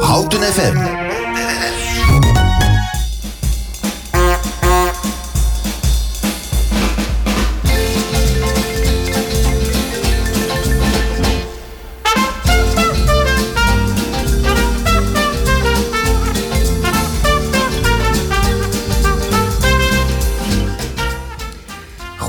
[0.00, 1.11] Houten FM.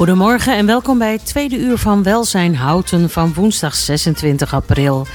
[0.03, 5.07] Goedemorgen en welkom bij het tweede uur van Welzijn Houten van woensdag 26 april.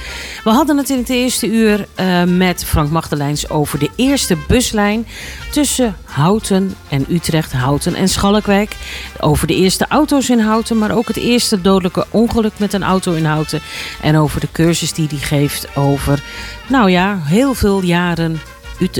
[0.43, 5.07] We hadden het in het eerste uur uh, met Frank Magdelijns over de eerste buslijn
[5.51, 8.75] tussen Houten en Utrecht, Houten en Schalkwijk.
[9.19, 13.13] Over de eerste auto's in Houten, maar ook het eerste dodelijke ongeluk met een auto
[13.13, 13.61] in Houten.
[14.01, 16.23] En over de cursus die hij geeft over,
[16.67, 18.39] nou ja, heel veel jaren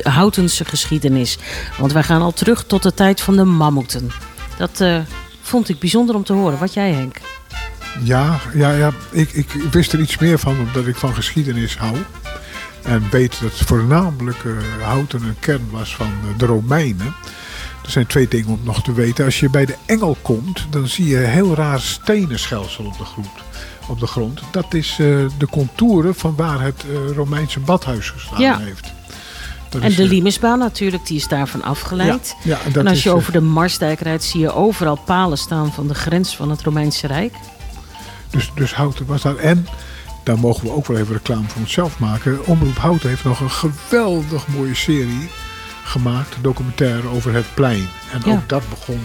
[0.03, 1.37] Houtense geschiedenis.
[1.79, 4.11] Want wij gaan al terug tot de tijd van de mammoeten.
[4.57, 4.81] Dat...
[4.81, 4.97] Uh,
[5.49, 6.59] vond ik bijzonder om te horen.
[6.59, 7.17] Wat jij, Henk?
[8.03, 11.97] Ja, ja, ja ik, ik wist er iets meer van omdat ik van geschiedenis hou.
[12.83, 17.13] En weet dat voornamelijk uh, houten een kern was van uh, de Romeinen.
[17.83, 19.25] Er zijn twee dingen om nog te weten.
[19.25, 23.05] Als je bij de Engel komt, dan zie je heel raar stenen schelsel op de
[23.05, 23.29] grond.
[23.87, 24.41] Op de grond.
[24.51, 28.57] Dat is uh, de contouren van waar het Romeinse badhuis gestaan ja.
[28.57, 28.97] heeft
[29.79, 32.35] en de Limesbaan natuurlijk, die is daarvan afgeleid.
[32.43, 35.95] Ja, en, als je over de Marsdijk rijdt, zie je overal palen staan van de
[35.95, 37.33] grens van het Romeinse Rijk.
[38.29, 39.37] Dus, dus Houten was daar.
[39.37, 39.67] En
[40.23, 42.45] daar mogen we ook wel even reclame voor onszelf maken.
[42.45, 45.29] Omroep Houten heeft nog een geweldig mooie serie
[45.83, 47.87] gemaakt, documentaire over het plein.
[48.11, 49.01] En ook dat begon.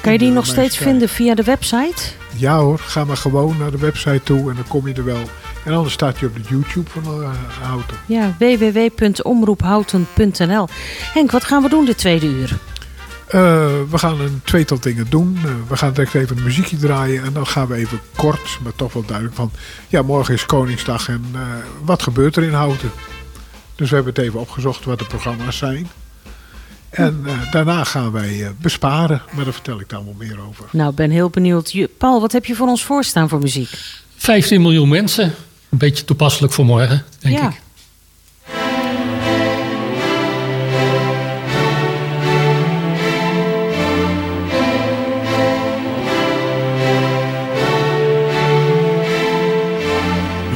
[0.00, 2.02] Kan je die nog steeds vinden via de website?
[2.36, 5.22] Ja hoor, ga maar gewoon naar de website toe en dan kom je er wel.
[5.64, 7.96] En anders staat je op de YouTube van uh, Houten.
[8.06, 10.68] Ja, www.omroephouten.nl.
[11.12, 12.48] Henk, wat gaan we doen de tweede uur?
[12.48, 12.58] Uh,
[13.90, 15.38] we gaan een tweetal dingen doen.
[15.44, 17.24] Uh, we gaan direct even een muziekje draaien.
[17.24, 19.50] En dan gaan we even kort, maar toch wel duidelijk van...
[19.88, 21.24] Ja, morgen is Koningsdag en
[21.84, 22.90] wat gebeurt er in Houten?
[23.74, 25.88] Dus we hebben het even opgezocht wat de programma's zijn.
[26.90, 29.22] En daarna gaan wij besparen.
[29.32, 30.64] Maar daar vertel ik dan wel meer over.
[30.70, 31.76] Nou, ben heel benieuwd.
[31.98, 33.70] Paul, wat heb je voor ons voorstaan voor muziek?
[34.16, 35.34] 15 miljoen mensen.
[35.74, 37.48] Een beetje toepasselijk voor morgen, denk ja.
[37.48, 37.60] ik.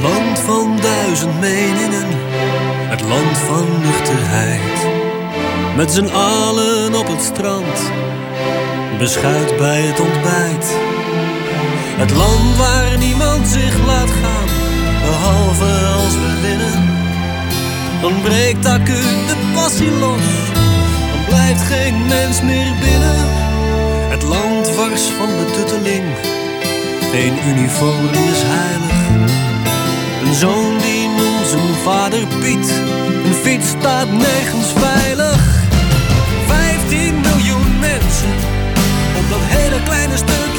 [0.01, 2.07] Land van duizend meningen,
[2.89, 4.87] het land van nuchterheid.
[5.75, 7.91] Met z'n allen op het strand,
[8.97, 10.77] beschuit bij het ontbijt.
[11.97, 14.58] Het land waar niemand zich laat gaan
[15.09, 15.71] behalve
[16.03, 16.77] als we winnen.
[18.01, 20.27] Dan breekt acuut de passie los,
[21.13, 23.21] dan blijft geen mens meer binnen.
[24.13, 26.05] Het land wars van de tutteling,
[27.11, 28.97] geen uniform is heilig.
[30.23, 32.69] Een zoon die noemt zijn vader Piet,
[33.25, 35.41] een fiets staat nergens veilig.
[36.47, 38.33] 15 miljoen mensen
[39.19, 40.58] op dat hele kleine stukje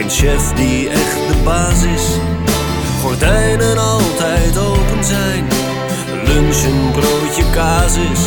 [0.00, 2.06] geen chef die echt de baas is.
[3.00, 5.44] Gordijnen altijd open zijn.
[6.24, 8.22] Lunch een broodje kaas is.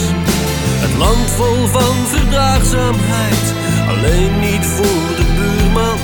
[0.83, 3.45] Het land vol van verdraagzaamheid.
[3.87, 5.97] Alleen niet voor de buurman.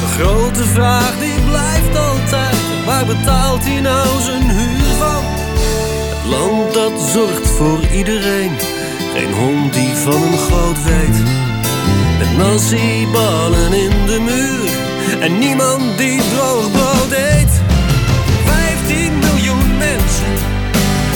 [0.00, 2.56] De grote vraag die blijft altijd.
[2.84, 5.24] Waar betaalt hij nou zijn huur van?
[6.12, 8.52] Het land dat zorgt voor iedereen.
[9.14, 11.45] Geen hond die van een goot weet.
[12.18, 14.70] Met nasi-ballen in de muur
[15.20, 17.52] en niemand die droog brood eet.
[18.44, 20.32] 15 miljoen mensen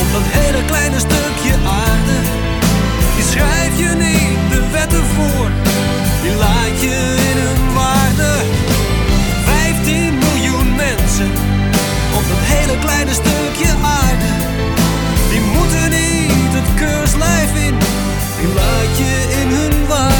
[0.00, 2.16] op dat hele kleine stukje aarde.
[3.16, 5.50] Die schrijf je niet de wetten voor,
[6.22, 6.96] die laat je
[7.30, 8.32] in hun waarde.
[9.44, 11.30] 15 miljoen mensen
[12.18, 14.30] op dat hele kleine stukje aarde.
[15.30, 17.76] Die moeten niet het keurslijf in,
[18.38, 20.19] die laat je in hun waarde.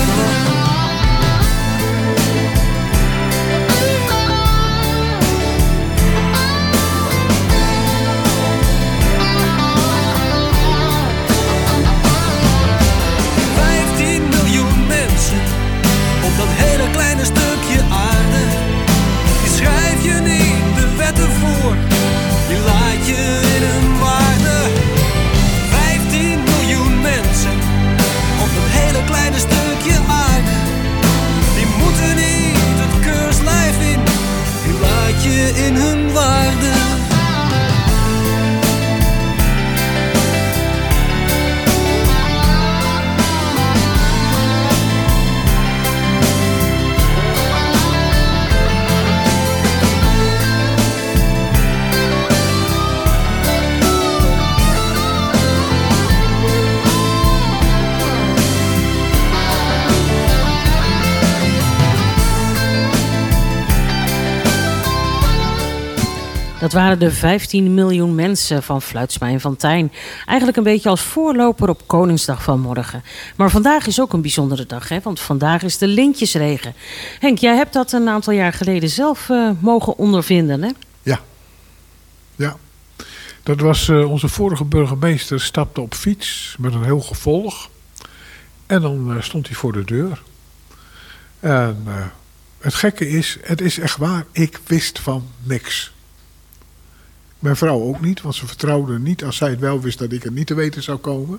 [66.71, 69.93] Dat waren de 15 miljoen mensen van Fluitsma en Tijn.
[70.27, 73.03] Eigenlijk een beetje als voorloper op Koningsdag van morgen.
[73.37, 75.01] Maar vandaag is ook een bijzondere dag, hè?
[75.01, 76.75] want vandaag is de lintjesregen.
[77.19, 80.71] Henk, jij hebt dat een aantal jaar geleden zelf uh, mogen ondervinden, hè?
[81.03, 81.21] Ja.
[82.37, 82.57] Ja.
[83.43, 87.71] Dat was uh, onze vorige burgemeester stapte op fiets met een heel gevolg.
[88.67, 90.23] En dan uh, stond hij voor de deur.
[91.41, 91.85] En
[92.59, 95.93] het gekke is, het is echt waar, ik wist van niks.
[97.41, 100.23] Mijn vrouw ook niet, want ze vertrouwde niet als zij het wel wist dat ik
[100.23, 101.39] het niet te weten zou komen.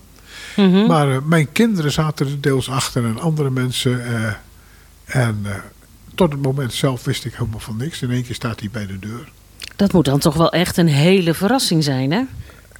[0.55, 0.87] Mm -hmm.
[0.87, 3.91] Maar uh, mijn kinderen zaten er deels achter en andere mensen.
[3.91, 4.33] Uh,
[5.05, 5.55] en uh,
[6.15, 8.01] tot het moment zelf wist ik helemaal van niks.
[8.01, 9.31] In één keer staat hij bij de deur.
[9.75, 12.21] Dat moet dan toch wel echt een hele verrassing zijn, hè?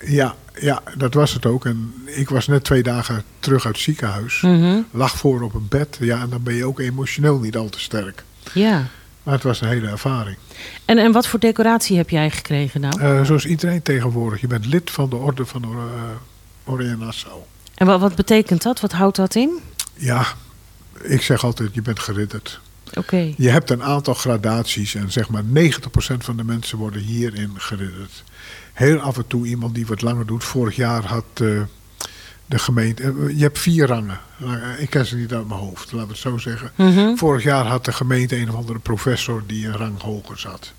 [0.06, 1.66] Ja, ja, dat was het ook.
[1.66, 4.42] En ik was net twee dagen terug uit het ziekenhuis.
[4.42, 4.86] Mm -hmm.
[4.92, 5.98] Lag voor op een bed.
[6.00, 8.24] Ja, en dan ben je ook emotioneel niet al te sterk.
[8.54, 8.88] Ja.
[9.24, 10.38] Maar het was een hele ervaring.
[10.86, 13.02] En, en wat voor decoratie heb jij gekregen nou?
[13.02, 14.42] Uh, zoals iedereen tegenwoordig.
[14.42, 15.78] Je bent lid van de orde van uh,
[16.64, 17.40] Oranje Nassau.
[17.74, 18.80] En wat, wat betekent dat?
[18.80, 19.60] Wat houdt dat in?
[19.96, 20.26] Ja,
[21.02, 22.60] ik zeg altijd, je bent geridderd.
[22.90, 23.00] Oké.
[23.00, 23.34] Okay.
[23.38, 25.48] Je hebt een aantal gradaties en zeg maar 90%
[26.18, 28.24] van de mensen worden hierin geridderd.
[28.74, 30.44] Heel af en toe iemand die wat langer doet.
[30.44, 31.62] Vorig jaar had uh,
[32.52, 33.34] de gemeente...
[33.36, 34.20] je hebt vier rangen.
[34.78, 36.72] Ik ken ze niet uit mijn hoofd, laten we het zo zeggen.
[36.76, 37.18] Mm -hmm.
[37.18, 40.74] Vorig jaar had de gemeente een of andere professor die een rang hoger zat.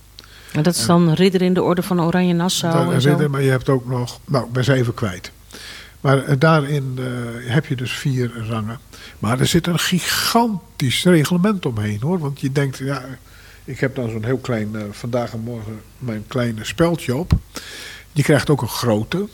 [0.54, 3.42] Maar dat is dan en, ridder in de orde van Oranje Nassau en ridder, maar
[3.42, 4.20] je hebt ook nog...
[4.24, 5.32] Nou, ik ben ze even kwijt.
[6.00, 7.06] Maar uh, daarin uh,
[7.52, 8.78] heb je dus vier rangen.
[9.18, 12.18] Maar er zit een gigantisch reglement omheen, hoor.
[12.18, 13.04] Want je denkt, ja...
[13.64, 14.68] Ik heb dan zo'n heel klein...
[14.72, 17.32] Uh, vandaag en morgen mijn kleine speldje op.
[18.12, 19.28] Je krijgt ook een grote.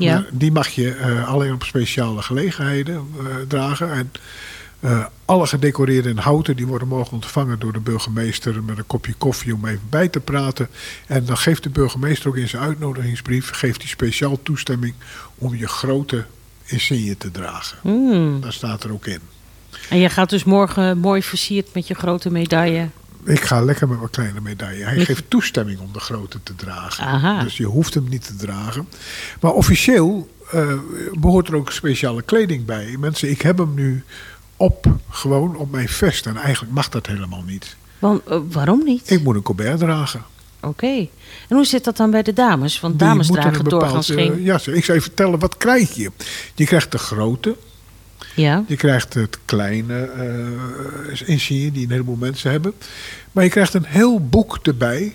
[0.00, 0.14] Ja.
[0.14, 3.92] Maar die mag je uh, alleen op speciale gelegenheden uh, dragen.
[3.92, 4.12] En
[4.80, 9.14] uh, alle gedecoreerden in houten die worden morgen ontvangen door de burgemeester met een kopje
[9.14, 10.68] koffie om even bij te praten.
[11.06, 14.94] En dan geeft de burgemeester ook in zijn uitnodigingsbrief geeft hij speciaal toestemming
[15.38, 16.24] om je grote
[16.64, 17.78] insigne te dragen.
[17.82, 18.40] Mm.
[18.40, 19.20] Dat staat er ook in.
[19.88, 22.88] En je gaat dus morgen mooi versierd met je grote medaille.
[23.24, 24.84] Ik ga lekker met mijn kleine medaille.
[24.84, 27.04] Hij geeft toestemming om de grote te dragen.
[27.04, 27.42] Aha.
[27.42, 28.88] Dus je hoeft hem niet te dragen.
[29.40, 30.72] Maar officieel uh,
[31.12, 32.96] behoort er ook speciale kleding bij.
[32.98, 34.04] Mensen, ik heb hem nu
[34.56, 36.26] op, gewoon op mijn vest.
[36.26, 37.76] En eigenlijk mag dat helemaal niet.
[37.98, 39.10] Want, uh, waarom niet?
[39.10, 40.22] Ik moet een colbert dragen.
[40.60, 40.68] Oké.
[40.68, 41.10] Okay.
[41.48, 42.80] En hoe zit dat dan bij de dames?
[42.80, 44.38] Want dames Die dragen doorgaans geen...
[44.38, 46.10] Uh, ja, ik zou je vertellen, wat krijg je?
[46.54, 47.56] Je krijgt de grote.
[48.34, 48.64] Ja.
[48.66, 52.72] Je krijgt het kleine uh, insigne die een heleboel mensen hebben.
[53.32, 55.14] Maar je krijgt een heel boek erbij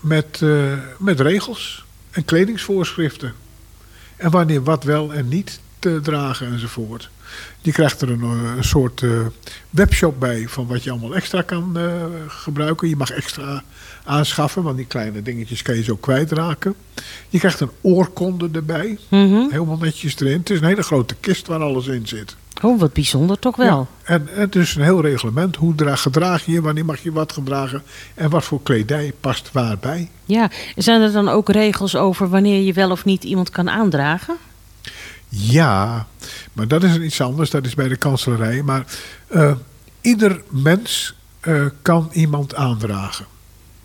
[0.00, 3.32] met, uh, met regels en kledingsvoorschriften.
[4.16, 7.10] En wanneer wat wel en niet te dragen enzovoort.
[7.60, 8.22] Je krijgt er een,
[8.56, 9.26] een soort uh,
[9.70, 12.88] webshop bij van wat je allemaal extra kan uh, gebruiken.
[12.88, 13.62] Je mag extra
[14.04, 16.74] aanschaffen, want die kleine dingetjes kan je zo kwijtraken.
[17.28, 18.98] Je krijgt een oorkonde erbij.
[19.08, 19.50] Mm -hmm.
[19.50, 20.38] Helemaal netjes erin.
[20.38, 22.36] Het is een hele grote kist waar alles in zit.
[22.64, 23.88] Oh, wat bijzonder toch wel.
[24.06, 25.56] Ja, en het is een heel reglement.
[25.56, 27.82] Hoe draag, gedraag je, wanneer mag je wat gedragen
[28.14, 30.10] en wat voor kledij past waarbij.
[30.24, 34.36] Ja, zijn er dan ook regels over wanneer je wel of niet iemand kan aandragen?
[35.28, 36.06] Ja,
[36.52, 37.50] maar dat is iets anders.
[37.50, 38.62] Dat is bij de kanselarij.
[38.62, 38.84] Maar
[39.30, 39.52] uh,
[40.00, 43.26] ieder mens uh, kan iemand aandragen.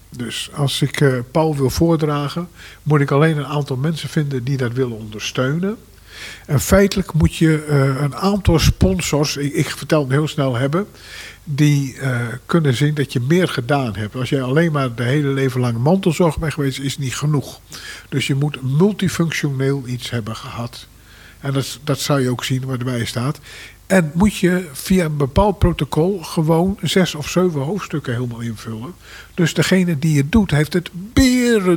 [0.09, 2.47] Dus als ik uh, Paul wil voordragen,
[2.83, 5.77] moet ik alleen een aantal mensen vinden die dat willen ondersteunen.
[6.45, 10.87] En feitelijk moet je uh, een aantal sponsors, ik, ik, vertel het heel snel hebben,
[11.43, 14.15] die uh, kunnen zien dat je meer gedaan hebt.
[14.15, 17.59] Als jij alleen maar de hele leven lang mantelzorg bent geweest, is niet genoeg.
[18.09, 20.87] Dus je moet multifunctioneel iets hebben gehad.
[21.39, 23.39] En dat, dat zou je ook zien waar erbij staat.
[23.89, 28.93] En moet je via een bepaald protocol gewoon zes of zeven hoofdstukken helemaal invullen.
[29.33, 30.89] Dus degene die het doet, heeft het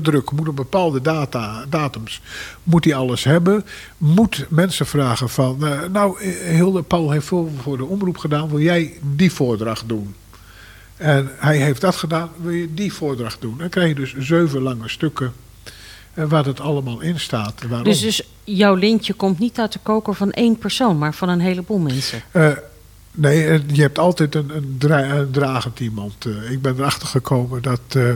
[0.03, 0.31] druk.
[0.31, 2.21] Moet op bepaalde data, datums,
[2.63, 3.65] moet hij alles hebben.
[3.99, 7.27] Moet mensen vragen van, uh, nou Hilde, Paul heeft
[7.63, 8.49] voor de omroep gedaan.
[8.49, 10.15] Wil jij die voordracht doen?
[10.97, 13.59] En hij heeft dat gedaan, wil je die voordracht doen?
[13.59, 15.33] Dan krijg je dus zeven lange stukken
[16.15, 17.63] waar het allemaal in staat.
[17.69, 17.85] Waarom?
[17.85, 21.41] Dus, dus jouw lintje komt niet uit de koker van één persoon, maar van een
[21.41, 22.23] heleboel mensen?
[22.33, 22.53] Uh,
[23.13, 26.27] nee, je hebt altijd een, een, dra een dragend iemand.
[26.27, 28.15] Uh, ik ben erachter gekomen dat uh,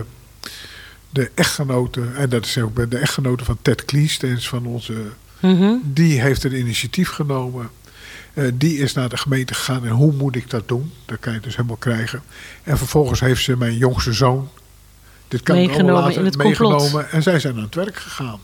[1.10, 4.94] de echtgenote, en dat is ook de echtgenote van Ted Kliestens van onze,
[5.40, 5.74] Mhm.
[5.82, 7.70] die heeft een initiatief genomen.
[8.34, 10.92] Eh, die is naar de gemeente gegaan en hoe moet ik dat doen?
[11.04, 12.22] Dat kan je dus helemaal krijgen.
[12.62, 14.48] En vervolgens heeft ze mijn jongste zoon,
[15.28, 16.70] dit kan Meegenomen allemaal later, in het complot.
[16.70, 17.10] meegenomen.
[17.10, 18.40] En zij zijn aan het werk gegaan.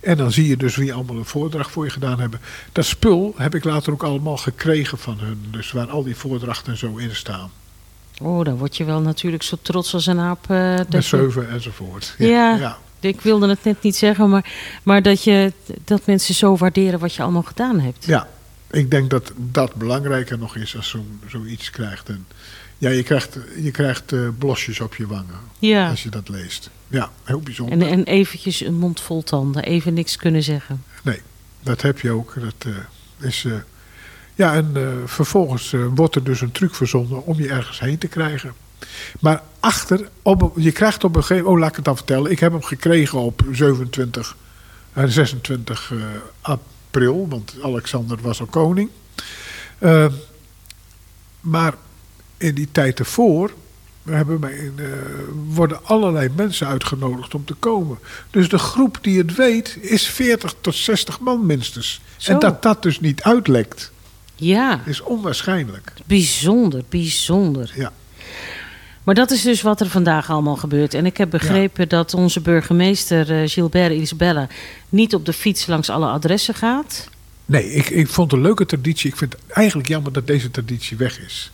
[0.00, 2.40] En dan zie je dus wie allemaal een voordracht voor je gedaan hebben.
[2.72, 5.44] Dat spul heb ik later ook allemaal gekregen van hun.
[5.50, 7.50] Dus waar al die voordrachten en zo in staan.
[8.22, 10.44] Oh, dan word je wel natuurlijk zo trots als een aap.
[10.48, 12.14] dat Met zeven enzovoort.
[12.18, 12.56] Ja.
[12.56, 12.78] ja.
[13.00, 15.52] Ik wilde het net niet zeggen, maar, maar dat, je,
[15.84, 18.04] dat mensen zo waarderen wat je allemaal gedaan hebt.
[18.04, 18.28] Ja,
[18.70, 22.08] ik denk dat dat belangrijker nog is als zo'n zoiets krijgt.
[22.08, 22.26] En
[22.78, 25.88] ja, je krijgt, je krijgt eh, blosjes op je wangen Ja.
[25.90, 26.70] als je dat leest.
[26.88, 27.78] Ja, heel bijzonder.
[27.78, 30.84] En, en eventjes een mond vol tanden, even niks kunnen zeggen.
[31.02, 31.20] Nee,
[31.62, 32.34] dat heb je ook.
[32.40, 33.44] Dat eh, is...
[33.44, 33.52] eh,
[34.34, 34.72] ja, en
[35.06, 38.52] vervolgens wordt er dus een truc verzonnen om je ergens heen te krijgen.
[39.20, 42.30] Maar achter, op, je krijgt op een gegeven Oh, laat ik het dan vertellen.
[42.30, 44.36] Ik heb hem gekregen op 27,
[44.92, 45.98] eh, 26 eh,
[46.40, 47.26] april.
[47.28, 48.90] Want Alexander was al koning.
[51.40, 51.74] Maar
[52.36, 53.50] in die tijd ervoor
[54.04, 54.84] hebben mij, eh,
[55.48, 57.98] worden allerlei mensen uitgenodigd om te komen.
[58.30, 62.00] Dus de groep die het weet is 40 tot 60 man minstens.
[62.16, 62.32] Zo.
[62.32, 63.92] En dat dat dus niet uitlekt,
[64.34, 65.92] Ja, is onwaarschijnlijk.
[66.04, 67.72] bijzonder, bijzonder.
[67.76, 67.92] Ja.
[69.04, 70.94] Maar dat is dus wat er vandaag allemaal gebeurt.
[70.94, 74.48] En ik heb begrepen dat onze burgemeester eh, Gilbert Isabella
[74.88, 77.08] niet op de fiets langs alle adressen gaat.
[77.46, 79.10] Nee, ik, ik vond het een leuke traditie.
[79.10, 81.50] Ik vind het eigenlijk jammer dat deze traditie weg is.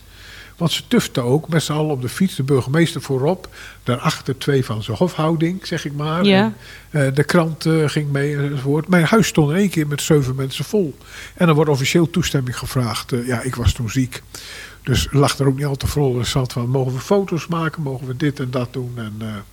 [0.61, 3.49] Want ze tuften ook met z'n allen op de fiets, de burgemeester voorop.
[3.83, 6.23] Daarachter twee van zijn hofhouding, zeg ik maar.
[6.23, 6.53] Ja.
[6.89, 8.87] En, eh, de krant eh, ging mee enzovoort.
[8.87, 10.97] Mijn huis stond in één keer met zeven mensen vol.
[11.33, 13.11] En er wordt officieel toestemming gevraagd.
[13.11, 14.21] Eh, ja, ik was toen ziek.
[14.83, 16.19] Dus lag er ook niet al te vol.
[16.19, 17.81] Er zat van, mogen we foto's maken?
[17.81, 18.93] Mogen we dit en dat doen?
[18.95, 19.43] En,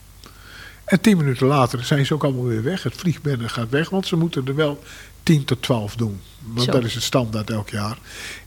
[0.84, 2.82] en tien minuten later zijn ze ook allemaal weer weg.
[2.82, 4.82] Het vliegbennen gaat weg, want ze moeten er wel
[5.28, 6.20] 10 tot 12 doen.
[6.42, 6.70] Want Zo.
[6.72, 7.98] dat is het standaard elk jaar.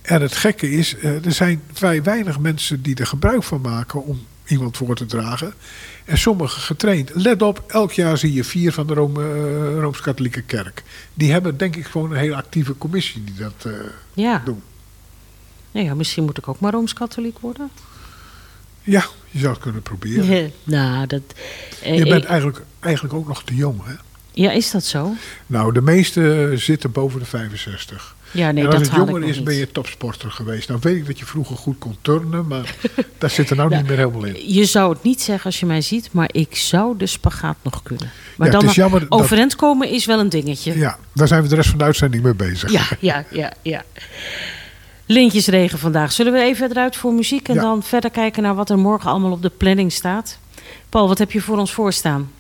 [0.02, 4.04] En het gekke is, eh, er zijn vrij weinig mensen die er gebruik van maken
[4.06, 5.54] om iemand voor te dragen.
[6.06, 7.12] En sommigen getraind.
[7.14, 10.84] Let op, elk jaar zie je vier van de eh, Rooms-Katholieke Kerk.
[11.14, 13.72] Die hebben denk ik gewoon een hele actieve commissie die dat eh,
[14.14, 14.42] Ja.
[14.46, 14.62] doen.
[15.72, 17.70] Nou ja, misschien moet ik ook maar Rooms-Katholiek worden.
[18.82, 20.52] Ja, je zou het kunnen proberen.
[20.64, 21.22] nou, dat...
[21.84, 23.94] Je bent ik- eigenlijk, eigenlijk ook nog te jong, hè?
[24.32, 25.14] Ja, is dat zo?
[25.48, 28.16] Nou, de meeste zitten boven de 65.
[28.34, 30.68] Ja, nee, en als dat het jonger is, ben je topsporter geweest.
[30.68, 32.76] Nou weet ik dat je vroeger goed kon turnen, maar
[33.18, 34.54] daar zit er nou niet meer helemaal in.
[34.54, 37.84] Je zou het niet zeggen als je mij ziet, maar ik zou de spagaat nog
[37.84, 38.10] kunnen.
[38.38, 40.78] Maar Ja, het dan is jammer overeind komen is wel een dingetje.
[40.78, 42.72] Ja, daar zijn we de rest van de uitzending mee bezig.
[42.72, 43.84] Ja, ja, ja, ja.
[45.06, 46.12] Lintjesregen vandaag.
[46.12, 47.62] Zullen we even eruit voor muziek en Ja.
[47.62, 50.38] dan verder kijken naar wat er morgen allemaal op de planning staat?
[50.90, 52.32] Paul, wat heb je voor ons voorstaan?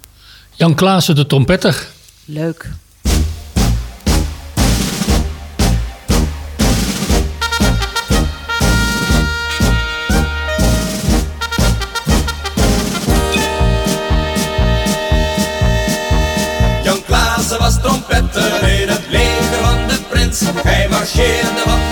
[0.61, 1.87] Jan Klaassen, de trompetter.
[2.25, 2.69] Leuk.
[16.83, 20.41] Jan Klaassen was trompetter in het leger van de prins.
[20.63, 21.90] Hij marcheerde van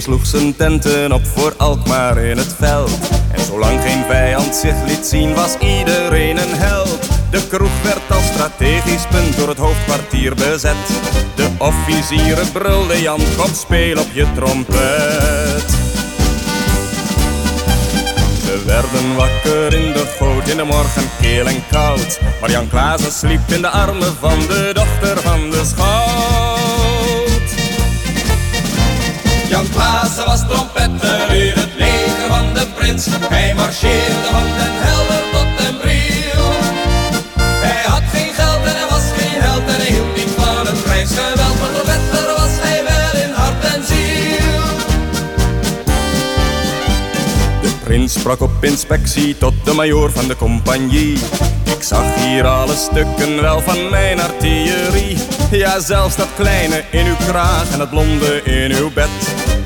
[0.00, 2.90] leger sloeg zijn tenten op voor Alkmaar in het veld.
[3.32, 7.08] En zolang geen vijand zich liet zien, was iedereen een held.
[7.30, 10.76] De kroeg werd als strategisch punt door het hoofdkwartier bezet.
[11.34, 15.70] De officieren brulden Jan, kom speel op je trompet.
[18.44, 22.20] Ze werden wakker in de goot in de morgen keel en koud.
[22.40, 26.39] Maar Jan Klaassen sliep in de armen van de dochter van de schout.
[29.50, 33.06] Jan Klaassen was trompetter in het leger van de prins.
[33.10, 35.19] Hij marcheerde van den helder
[48.10, 51.18] sprak op inspectie tot de majoor van de compagnie.
[51.64, 55.18] Ik zag hier alle stukken wel van mijn artillerie.
[55.50, 59.08] Ja, zelfs dat kleine in uw kraag en dat blonde in uw bed.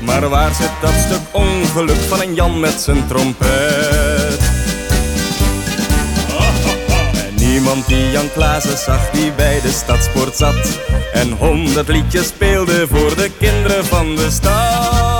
[0.01, 4.39] Maar waar zit dat stuk ongeluk van een Jan met zijn trompet?
[7.25, 10.79] En niemand die Jan Klaassen zag die bij de stadspoort zat.
[11.13, 15.14] En honderd liedjes speelde voor de kinderen van de stad.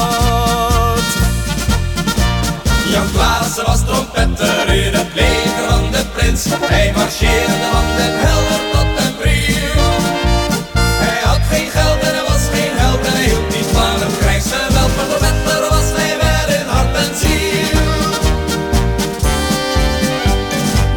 [2.96, 6.46] Jan Klaassen was trompetter in het leger van de prins.
[6.50, 9.84] Hij marcheerde van den helder tot een bril.
[11.04, 14.18] Hij had geen geld en hij was geen held en hij hield niet van een
[14.18, 14.96] krijgsgeweld.
[14.96, 17.80] Maar voor wetter was hij wel in hart en ziel.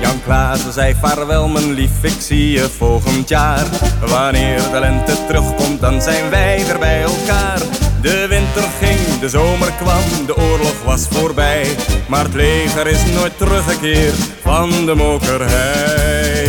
[0.00, 3.66] Jan Klaassen zei vaarwel mijn lief, ik zie je volgend jaar.
[4.00, 7.87] Wanneer de lente terugkomt, dan zijn wij weer bij elkaar.
[8.00, 11.66] De winter ging, de zomer kwam, de oorlog was voorbij.
[12.08, 16.46] Maar het leger is nooit teruggekeerd van de mokerhei.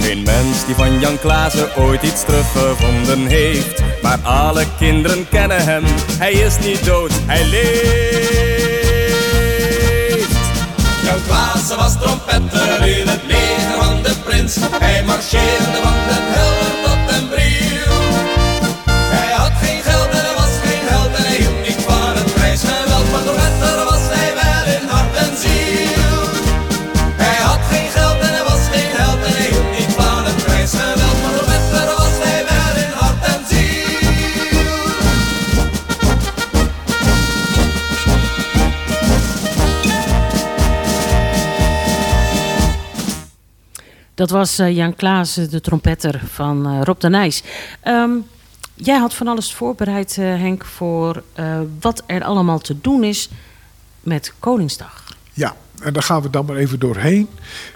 [0.00, 3.82] Geen mens die van Jan Klaassen ooit iets teruggevonden heeft.
[4.02, 5.84] Maar alle kinderen kennen hem,
[6.18, 8.30] hij is niet dood, hij leeft.
[11.04, 14.56] Jan Klaassen was trompetter in het leger van de prins.
[14.78, 16.69] Hij marcheerde van den helder
[44.20, 47.42] Dat was eh, Jan Klaas, de trompetter van eh, Rob de Nijs.
[47.80, 48.10] Ehm,
[48.74, 53.28] jij had van alles voorbereid, eh, Henk, voor eh, wat er allemaal te doen is
[54.00, 55.04] met Koningsdag.
[55.32, 57.28] Ja, en daar gaan we dan maar even doorheen.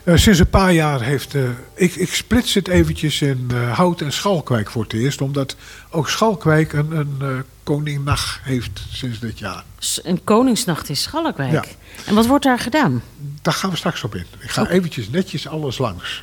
[0.04, 1.34] Eh, sinds een paar jaar heeft...
[1.34, 1.42] eh,
[1.74, 5.20] ik, ik splits het eventjes in eh, Hout en Schalkwijk voor het eerst.
[5.20, 5.56] Omdat
[5.90, 7.28] ook Schalkwijk een, een eh,
[7.62, 9.64] koningnacht heeft sinds dit jaar.
[10.02, 11.52] Een Koningsnacht in Schalkwijk.
[11.52, 11.64] Ja.
[12.06, 13.02] En wat wordt daar gedaan?
[13.42, 14.26] Daar gaan we straks op in.
[14.40, 16.22] Ik ga eventjes netjes alles langs.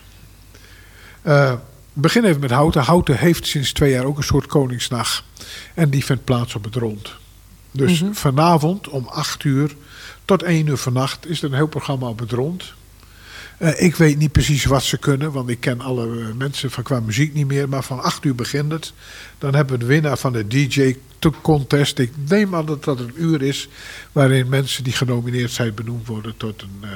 [1.22, 1.54] Eh,
[1.94, 2.82] begin even met Houten.
[2.82, 5.24] Houten heeft sinds twee jaar ook een soort Koningsnacht.
[5.74, 7.14] En die vindt plaats op het rond.
[7.72, 9.76] Dus vanavond om 8 uur
[10.26, 12.74] tot 1 uur vannacht is er een heel programma op het rond.
[13.58, 16.84] Eh, ik weet niet precies wat ze kunnen, want ik ken alle eh, mensen van
[16.84, 17.70] qua muziek niet meer.
[17.70, 18.94] Maar van 8 uur begint het.
[19.38, 22.00] Dan hebben we de winnaar van de DJ-contest.
[22.00, 23.70] Ik neem aan dat dat een uur is
[24.12, 26.90] waarin mensen die genomineerd zijn benoemd worden tot een,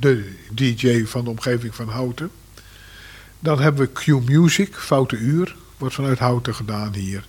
[0.00, 2.30] de DJ van de omgeving van Houten.
[3.44, 7.24] Dan hebben we Q Music, Foute Uur, wordt vanuit Houten gedaan hier.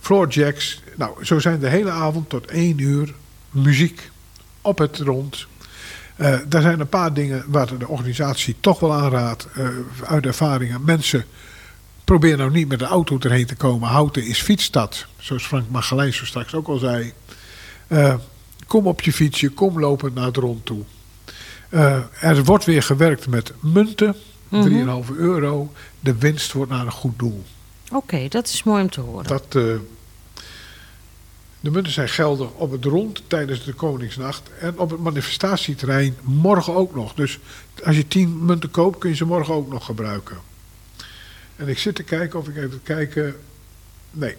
[0.00, 3.14] Floor Jacks, nou zo zijn de hele avond tot 1 uur
[3.50, 4.10] muziek
[4.60, 5.46] op het rond.
[6.16, 9.68] Eh daar zijn een paar dingen waar de organisatie toch wel aanraadt eh,
[10.04, 10.84] uit ervaringen.
[10.84, 11.24] Mensen,
[12.04, 13.88] probeer nou niet met de auto erheen te komen.
[13.88, 17.12] Houten is fietsstad, zoals Frank Magelijns zo straks ook al zei.
[17.86, 18.14] Eh,
[18.66, 20.84] kom op je fietsje, kom lopend naar het rond toe.
[22.20, 24.16] Er wordt weer gewerkt met munten,
[24.50, 25.72] 3,5 euro.
[26.00, 27.44] De winst wordt naar een goed doel.
[27.92, 29.26] Oké, dat is mooi om te horen.
[29.26, 29.74] Dat, eh,
[31.60, 36.74] de munten zijn geldig op het rond tijdens de Koningsnacht en op het manifestatieterrein morgen
[36.74, 37.14] ook nog.
[37.14, 37.38] Dus
[37.84, 40.36] als je 10 munten koopt, kun je ze morgen ook nog gebruiken.
[41.56, 43.36] En ik zit te kijken of ik even kijken.
[44.10, 44.36] Nee.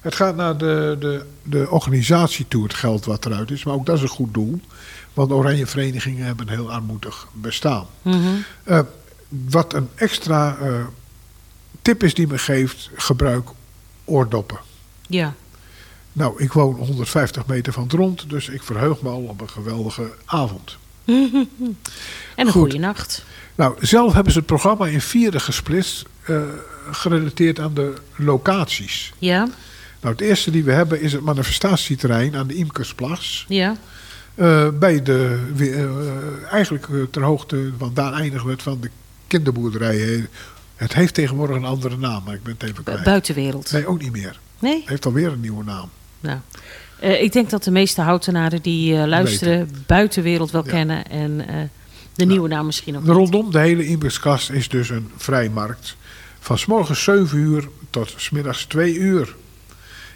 [0.00, 3.64] Het gaat naar de, de, de organisatie toe, het geld wat eruit is.
[3.64, 4.60] Maar ook dat is een goed doel.
[5.18, 7.86] Want oranje verenigingen hebben een heel armoedig bestaan.
[8.02, 8.18] Mhm.
[8.64, 8.80] Eh,
[9.28, 10.84] wat een extra eh,
[11.82, 13.48] tip is die me geeft, gebruik
[14.04, 14.58] oordoppen.
[15.06, 15.34] Ja.
[16.12, 19.48] Nou, ik woon 150 meter van het rond, dus ik verheug me al op een
[19.50, 20.76] geweldige avond.
[21.04, 21.26] En
[22.36, 22.52] een Goed.
[22.52, 23.24] goede nacht.
[23.54, 26.42] Nou, zelf hebben ze het programma in vierde gesplitst, eh,
[26.90, 29.12] gerelateerd aan de locaties.
[29.18, 29.48] Ja,
[30.00, 33.44] Nou, het eerste die we hebben is het manifestatieterrein aan de Imkersplas.
[33.48, 33.76] ja.
[34.38, 38.78] Eh, bij de, we- eh, eigenlijk eh, ter hoogte, want daar eindigen we het van
[38.80, 38.90] de
[39.26, 40.26] kinderboerderij.
[40.76, 43.02] Het heeft tegenwoordig een andere naam, maar ik ben het even kwijt.
[43.04, 43.72] Buitenwereld.
[43.72, 44.38] Nee, ook niet meer.
[44.58, 44.80] Nee?
[44.80, 45.88] Het heeft alweer een nieuwe naam.
[46.20, 46.38] Nou.
[47.00, 50.70] Eh, ik denk dat de meeste houtenaren die eh, luisteren buitenwereld wel Ja.
[50.70, 51.06] kennen.
[51.10, 51.54] En eh,
[52.14, 53.02] de nieuwe naam misschien ook.
[53.02, 53.10] niet.
[53.12, 55.96] Rondom de hele Imkerskast is dus een vrijmarkt.
[56.40, 59.34] Van s morgens 7 uur tot s middags 2 uur.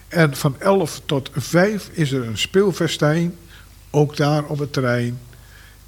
[0.08, 3.34] En van 11 tot 5 is er een speelfestijn.
[3.94, 5.18] Ook daar op het terrein.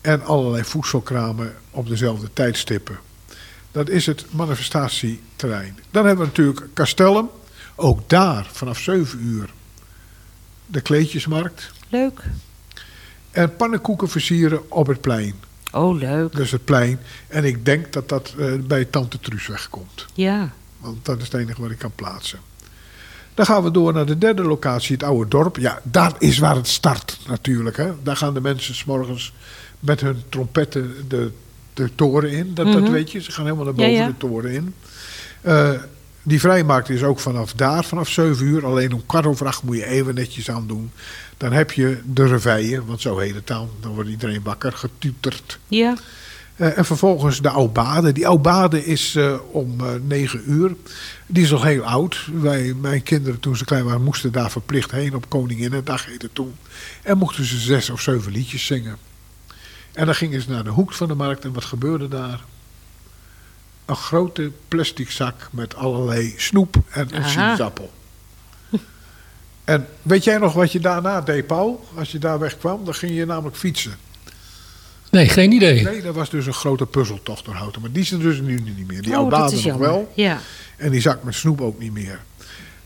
[0.01, 2.99] En allerlei voedselkramen op dezelfde tijdstippen.
[3.73, 5.79] Dat is het manifestatieterrein.
[5.91, 7.29] Dan hebben we natuurlijk Castellum.
[7.75, 9.51] Ook daar vanaf 7 uur
[10.67, 11.71] de kleedjesmarkt.
[11.89, 12.25] Leuk.
[13.31, 15.35] En pannenkoeken versieren op het plein.
[15.73, 16.37] Oh, leuk.
[16.37, 16.99] Dus het plein.
[17.29, 20.07] En ik denk dat dat eh, bij Tante Truus wegkomt.
[20.15, 20.53] Ja.
[20.79, 22.39] Want dat is het enige wat ik kan plaatsen.
[23.35, 25.57] Dan gaan we door naar de derde locatie, het oude dorp.
[25.57, 27.77] Ja, daar is waar het start natuurlijk.
[27.77, 27.91] Hè.
[28.03, 29.33] Daar gaan de mensen s'morgens
[29.81, 31.31] met hun trompetten de,
[31.75, 32.55] de toren in.
[32.55, 32.93] Dat, dat Mhm.
[32.93, 34.07] weet je, ze gaan helemaal naar boven ja.
[34.07, 34.75] de toren in.
[35.41, 35.71] Eh,
[36.23, 38.67] die vrijmarkt is ook vanaf daar, vanaf 7 uur.
[38.67, 40.91] Alleen om kwart over acht moet je even netjes aan doen.
[41.37, 43.69] Dan heb je de reveille, want zo heet het dan.
[43.81, 45.59] Dan wordt iedereen wakker, getuterd.
[45.69, 45.95] Ja.
[46.57, 48.13] Eh, en vervolgens de Aubade.
[48.13, 50.75] Die Aubade is eh, om eh 9 uur.
[51.27, 52.29] Die is al heel oud.
[52.33, 56.57] Wij, mijn kinderen toen ze klein waren moesten daar verplicht heen op Koninginnedag heette toen.
[57.03, 58.97] En mochten ze zes of zeven liedjes zingen.
[59.93, 62.41] En dan gingen ze naar de hoek van de markt en wat gebeurde daar?
[63.85, 67.29] Een grote plastic zak met allerlei snoep en een Aha.
[67.29, 67.91] sinaasappel.
[69.65, 71.89] En weet jij nog wat je daarna deed, Paul?
[71.95, 73.97] Als je daar wegkwam, dan ging je namelijk fietsen.
[75.15, 75.83] Nee, geen idee.
[75.83, 77.81] Nee, dat was dus een grote puzzeltocht door houten.
[77.81, 79.03] Maar die is er dus nu niet meer.
[79.03, 80.13] Die oh, nog wel.
[80.15, 80.39] Ja.
[80.77, 82.21] En die zak met snoep ook niet meer.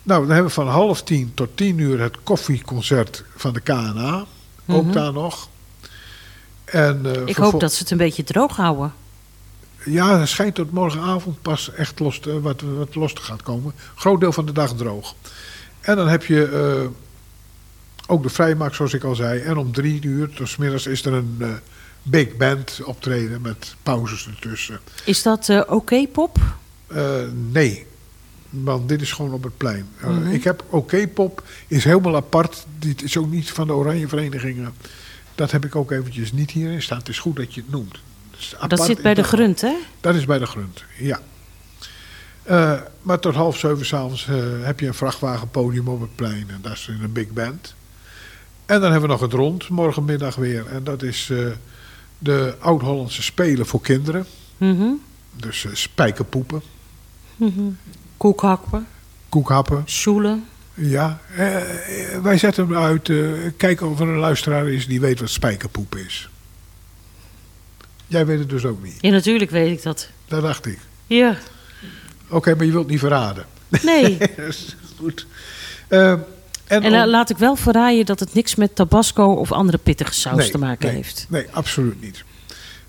[0.03, 4.25] Nou, dan hebben we van half tien tot tien uur het koffieconcert van de KNA.
[4.67, 4.93] Ook Mhm.
[4.93, 5.49] daar nog.
[6.65, 8.93] En, eh, Ik hoop dat ze het een beetje droog houden.
[9.85, 13.73] Ja, het schijnt tot morgenavond pas echt los te, wat, wat los te gaan komen.
[13.95, 15.15] Groot deel van de dag droog.
[15.81, 16.89] En dan heb je eh,
[18.07, 19.41] ook de vrijmarkt, zoals ik al zei.
[19.41, 21.49] En om drie uur, dus middags, is er een eh,
[22.11, 24.81] big band optreden met pauzes ertussen.
[25.05, 26.39] Is dat eh, oké, pop?
[26.87, 27.03] Eh,
[27.51, 27.87] nee,
[28.51, 29.89] want dit is gewoon op het plein.
[30.01, 30.27] Eh, Mhm.
[30.31, 32.67] Ik heb Oké Pop, is helemaal apart.
[32.79, 34.75] Dit is ook niet van de Oranje Verenigingen.
[35.35, 36.99] Dat heb ik ook eventjes niet hierin staan.
[36.99, 37.99] Het is goed dat je het noemt.
[38.69, 39.75] Dat zit bij de grunt, hè?
[40.01, 41.21] Dat is bij de grond, ja.
[43.03, 46.47] Maar tot half zeven s'avonds eh heb je een vrachtwagenpodium op het plein.
[46.49, 47.75] En dat is een big band.
[48.67, 50.67] En dan hebben we nog het rond, morgenmiddag weer.
[50.67, 51.33] En dat is
[52.19, 54.27] de Oud-Hollandse Spelen voor kinderen.
[54.57, 54.89] Mhm.
[55.37, 56.63] Dus eh, spijkerpoepen,
[57.37, 57.61] Mhm.
[58.17, 58.87] Koekhappen,
[59.29, 59.83] koekhappen.
[59.87, 60.45] schoelen.
[60.75, 61.57] Ja, eh,
[62.23, 63.09] wij zetten hem uit.
[63.09, 63.17] eh,
[63.57, 66.29] kijken of er een luisteraar is die weet wat spijkerpoep is.
[68.07, 68.97] Jij weet het dus ook niet.
[69.01, 70.09] Ja, natuurlijk weet ik dat.
[70.27, 70.79] Dat dacht ik.
[71.07, 71.37] Ja.
[72.29, 73.47] Oké, maar je wilt niet verraden.
[73.83, 74.19] Nee.
[74.37, 75.27] dat is goed.
[76.69, 80.15] Eh, en om- laat ik wel verraaien dat het niks met tabasco of andere pittige
[80.15, 81.27] saus Nee, te maken nee, heeft.
[81.29, 82.25] Nee, absoluut niet.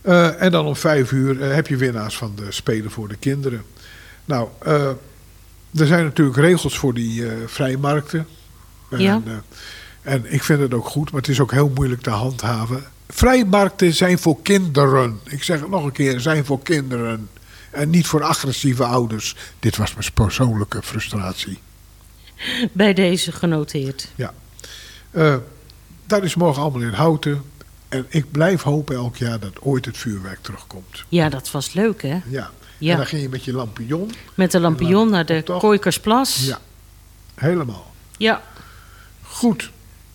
[0.01, 3.15] Eh, en dan om vijf uur eh, heb je winnaars van de Spelen voor de
[3.15, 3.63] Kinderen.
[4.25, 4.87] Nou, eh,
[5.75, 8.27] er zijn natuurlijk regels voor die eh, vrijmarkten.
[8.91, 9.21] En, Ja.
[9.25, 9.33] eh,
[10.13, 12.83] en ik vind het ook goed, maar het is ook heel moeilijk te handhaven.
[13.09, 15.19] Vrijmarkten zijn voor kinderen.
[15.25, 17.29] Ik zeg het nog een keer, zijn voor kinderen.
[17.71, 19.35] En niet voor agressieve ouders.
[19.59, 21.59] Dit was mijn persoonlijke frustratie.
[22.71, 24.08] Bij deze genoteerd.
[24.15, 24.34] Ja.
[25.12, 25.36] Eh,
[26.06, 27.41] dat is morgen allemaal in houten.
[27.89, 31.04] En ik blijf hopen elk jaar dat ooit het vuurwerk terugkomt.
[31.10, 32.19] Ja, dat was leuk, hè?
[32.30, 32.52] Ja.
[32.78, 32.91] Ja.
[32.91, 34.12] En dan ging je met je lampion.
[34.36, 35.43] Met de lampion naar de.
[35.43, 36.45] Kooikersplas.
[36.45, 36.60] Ja.
[37.36, 37.93] Helemaal.
[38.17, 38.41] Ja.
[39.21, 39.71] Goed.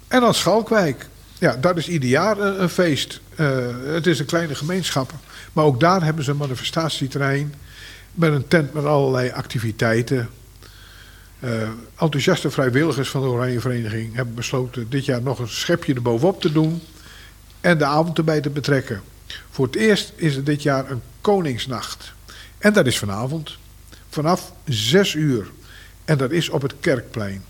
[0.09, 1.09] En dan Schalkwijk.
[1.39, 3.21] Ja, dat is ieder jaar een, een feest.
[3.37, 5.13] Eh, het is een kleine gemeenschap.
[5.53, 7.55] Maar ook daar hebben ze een manifestatieterrein.
[8.13, 10.29] Met een tent met allerlei activiteiten.
[11.45, 16.41] Eh, enthousiaste vrijwilligers van de Oranje Vereniging hebben besloten dit jaar nog een schepje erbovenop
[16.41, 16.83] te doen.
[17.61, 19.03] En de avond erbij te betrekken.
[19.51, 22.13] Voor het eerst is er dit jaar een Koningsnacht.
[22.59, 23.57] En dat is vanavond.
[24.09, 25.51] Vanaf 6 uur.
[26.05, 27.45] En dat is op het Kerkplein.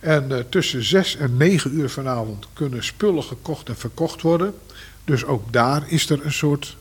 [0.00, 4.54] En eh, tussen 6 en 9 uur vanavond kunnen spullen gekocht en verkocht worden.
[5.04, 6.76] Dus ook daar is er een soort,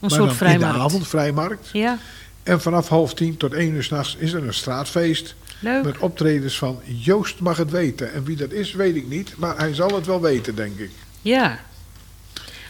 [0.00, 0.74] Een soort in vrijmarkt.
[0.74, 1.68] de avond vrijmarkt.
[1.72, 1.98] Ja,
[2.42, 5.34] En vanaf half tien tot 1 uur s'nachts is er een straatfeest.
[5.60, 5.84] leuk.
[5.84, 8.12] Met optredens van Joost mag het weten.
[8.12, 9.34] En wie dat is, weet ik niet.
[9.36, 10.90] Maar hij zal het wel weten, denk ik.
[11.22, 11.60] Ja.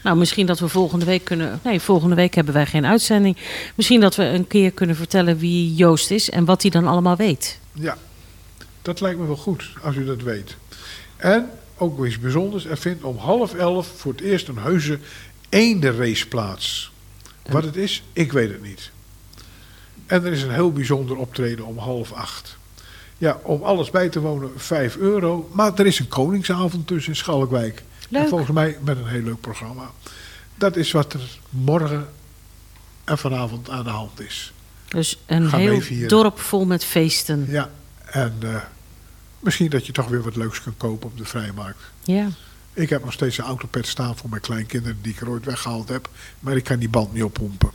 [0.03, 1.61] Nou, misschien dat we volgende week kunnen.
[1.65, 3.37] Nee, volgende week hebben wij geen uitzending.
[3.75, 7.17] Misschien dat we een keer kunnen vertellen wie Joost is en wat hij dan allemaal
[7.17, 7.59] weet.
[7.73, 7.99] Ja,
[8.83, 10.57] dat lijkt me wel goed, als u dat weet.
[11.17, 14.99] En, ook weer iets bijzonders, er vindt om half elf voor het eerst een heuse
[15.49, 16.93] eendenrace plaats.
[17.47, 18.91] Wat het is, ik weet het niet.
[20.13, 22.57] En er is een heel bijzonder optreden om half acht.
[23.19, 25.51] Ja, om alles bij te wonen 5 euro.
[25.53, 27.83] Maar er is een koningsavond dus in Schalkwijk.
[28.09, 28.23] Leuk.
[28.23, 29.91] En volgens mij met een heel leuk programma.
[30.55, 32.09] Dat is wat er morgen
[33.05, 34.53] en vanavond aan de hand is.
[34.89, 37.47] Dus een Gaan heel dorp vol met feesten.
[37.49, 37.71] Ja,
[38.05, 38.57] en eh,
[39.39, 41.83] misschien dat je toch weer wat leuks kan kopen op de vrijmarkt.
[42.03, 42.29] Ja.
[42.73, 45.89] Ik heb nog steeds een autopet staan voor mijn kleinkinderen die ik er ooit weggehaald
[45.89, 46.09] heb.
[46.41, 47.71] Maar ik kan die band niet oppompen.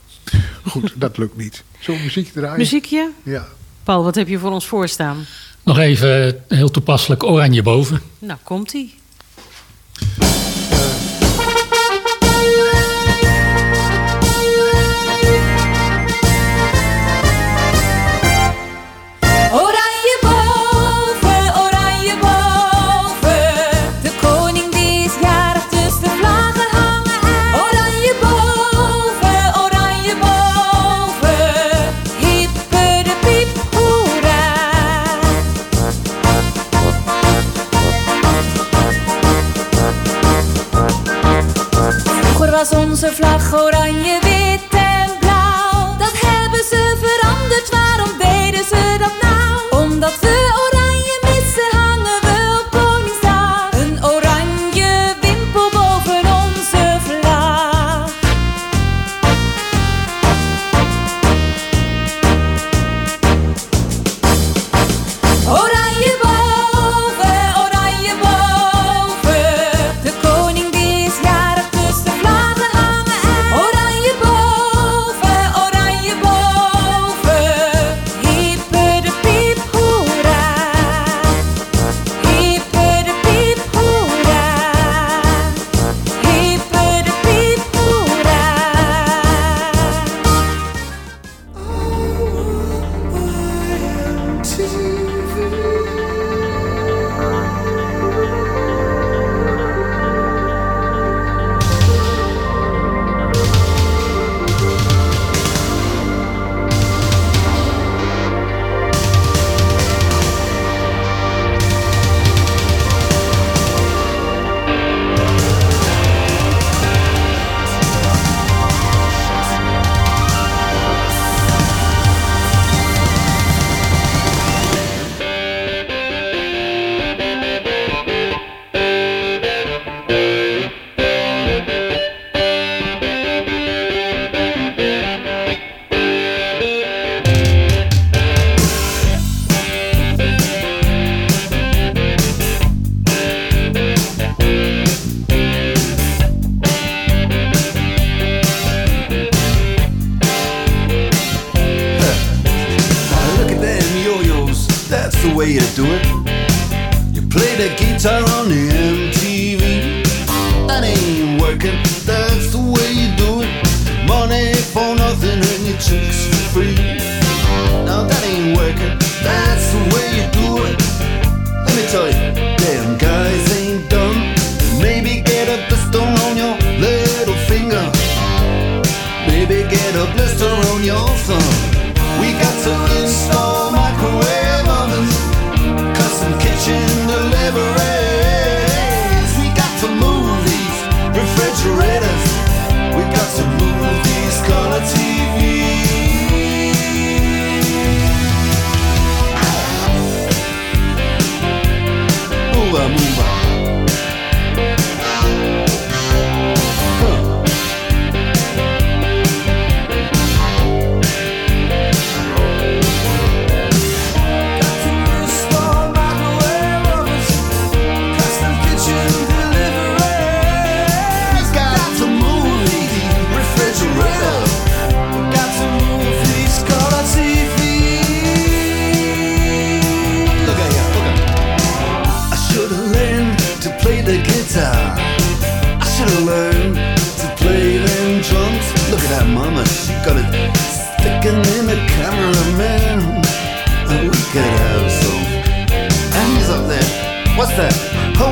[0.66, 1.64] Goed, dat lukt niet.
[1.80, 2.58] Zo'n muziek draaien?
[2.58, 3.12] Muziekje?
[3.24, 3.48] Ja.
[3.84, 5.26] Paul, wat heb je voor ons voorstaan?
[5.64, 8.02] Nog even eh, heel toepasselijk oranje boven.
[8.20, 8.94] Nou, komt-ie.
[43.04, 45.98] onze vlag oranje, wit en blauw.
[45.98, 49.84] Dat hebben ze veranderd, waarom deden ze dat nou?
[49.84, 50.18] Omdat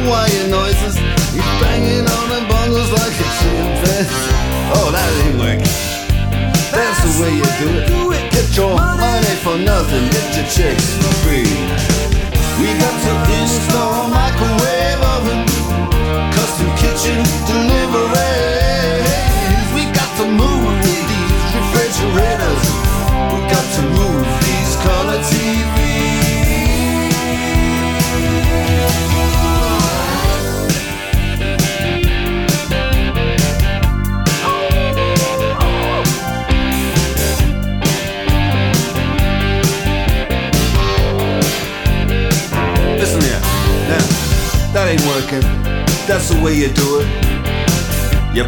[0.05, 0.95] Hawaiian noises.
[1.33, 4.37] He's banging on the bongos like a chimpanzee.
[4.77, 5.73] Oh, that ain't working.
[6.69, 8.29] That's the way you do it.
[8.29, 11.49] Get your money for nothing, get your chicks for free.
[12.61, 15.41] We got to install microwave oven,
[16.37, 17.34] custom kitchen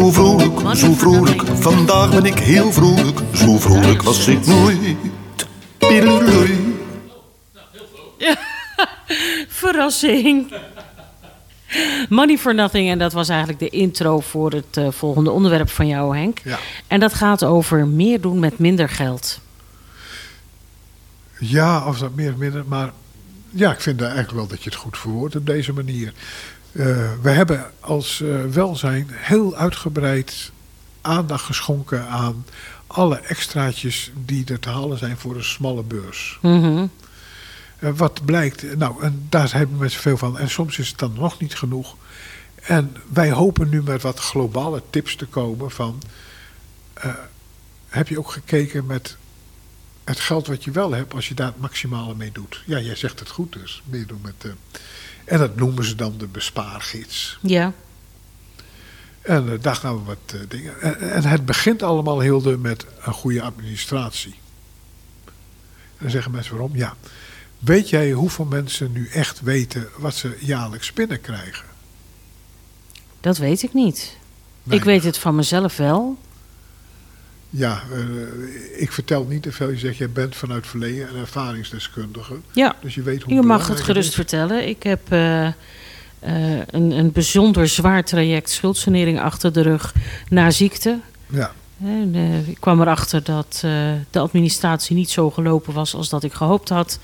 [0.00, 3.20] Zo vrolijk, zo vrolijk, vandaag ben ik heel vrolijk.
[3.32, 4.96] Zo vrolijk was ik nooit.
[5.78, 6.76] Pideloei.
[9.48, 10.54] Verrassing.
[12.08, 12.90] Money for Nothing.
[12.90, 16.38] En dat was eigenlijk de intro voor het eh, volgende onderwerp van jou, Henk.
[16.44, 16.58] Ja.
[16.86, 19.40] En dat gaat over meer doen met minder geld.
[21.38, 22.64] Ja, of dat meer of minder.
[22.66, 22.92] Maar
[23.50, 26.12] ja, ik vind eigenlijk wel dat je het goed verwoordt op deze manier.
[26.72, 30.52] Eh, we hebben als eh, welzijn heel uitgebreid
[31.00, 32.46] aandacht geschonken aan
[32.86, 36.38] alle extraatjes die er te halen zijn voor een smalle beurs.
[36.42, 36.86] Mhm.
[37.78, 40.38] Eh, wat blijkt, nou, en daar hebben we veel van.
[40.38, 41.96] En soms is het dan nog niet genoeg.
[42.54, 46.02] En wij hopen nu met wat globale tips te komen van...
[47.88, 49.16] heb je ook gekeken met
[50.10, 52.62] het geld wat je wel hebt, als je daar het maximale mee doet?
[52.66, 53.82] Ja, jij zegt het goed dus.
[53.84, 54.50] Meer doen met, eh,
[55.24, 57.38] en dat noemen ze dan de bespaargids.
[57.42, 57.72] Ja.
[59.22, 60.80] En eh, daar gaan we wat eh, dingen.
[60.80, 64.34] En, en het begint allemaal heel de met een goede administratie.
[65.24, 66.76] En dan zeggen mensen waarom?
[66.76, 66.94] Ja.
[67.58, 71.64] Weet jij hoeveel mensen nu echt weten wat ze jaarlijks binnenkrijgen?
[73.20, 74.16] Dat weet ik niet.
[74.68, 76.18] Ik weet het van mezelf wel.
[77.50, 79.70] Ja, eh, ik vertel niet te veel.
[79.70, 82.34] Je zegt, jij bent vanuit verleden een ervaringsdeskundige.
[82.52, 82.76] Ja.
[82.82, 84.14] Dus je weet hoe Je mag het gerust is.
[84.14, 84.68] vertellen.
[84.68, 85.52] Ik heb eh, eh,
[86.66, 89.94] een, een bijzonder zwaar traject schuldsanering achter de rug
[90.28, 90.98] na ziekte.
[91.26, 91.52] Ja,
[91.84, 92.14] En,
[92.46, 93.58] ik kwam erachter dat
[94.10, 96.98] de administratie niet zo gelopen was als dat ik gehoopt had.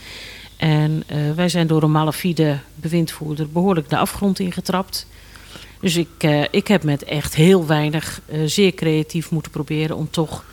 [0.56, 1.02] En
[1.34, 5.06] wij zijn door een malafide bewindvoerder behoorlijk de afgrond ingetrapt.
[5.86, 10.10] Dus ik, eh, ik heb met echt heel weinig eh, zeer creatief moeten proberen om
[10.10, 10.44] toch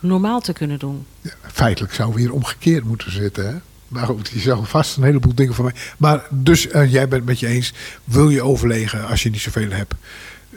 [0.00, 1.06] normaal te kunnen doen.
[1.42, 3.46] feitelijk zou we hier omgekeerd moeten zitten.
[3.46, 3.54] Hè?
[3.88, 5.74] Maar je zou vast een heleboel dingen van mij.
[5.98, 7.72] Maar dus, eh, jij bent met je eens,
[8.04, 9.94] wil je overlegen als je niet zoveel hebt.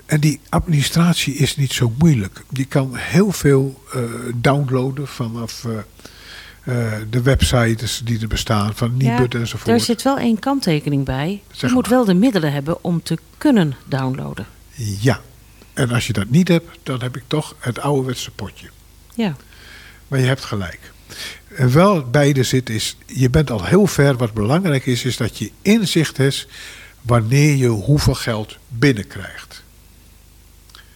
[0.06, 2.44] En die administratie is niet zo moeilijk.
[2.50, 3.84] Je kan heel veel
[4.36, 5.66] downloaden vanaf
[6.66, 9.66] eh, de websites die er bestaan van Nibud Ja, enzovoort.
[9.70, 11.42] Daar zit wel één kanttekening bij.
[11.52, 11.96] Zeg je moet maar.
[11.98, 14.46] wel de middelen hebben om te kunnen downloaden.
[15.00, 15.22] Ja,
[15.74, 18.68] en als je dat niet hebt, dan heb ik toch het ouderwetse potje.
[19.16, 19.36] Ja,
[20.08, 20.80] Maar je hebt gelijk.
[21.56, 24.18] En wel beide zit is, je bent al heel ver.
[24.18, 26.48] Wat belangrijk is, is dat je inzicht hebt
[27.02, 29.64] wanneer je hoeveel geld binnenkrijgt.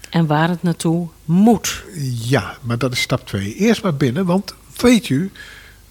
[0.09, 1.83] en waar het naartoe moet.
[2.23, 3.55] Ja, maar dat is stap 2.
[3.55, 5.31] Eerst maar binnen, want weet u,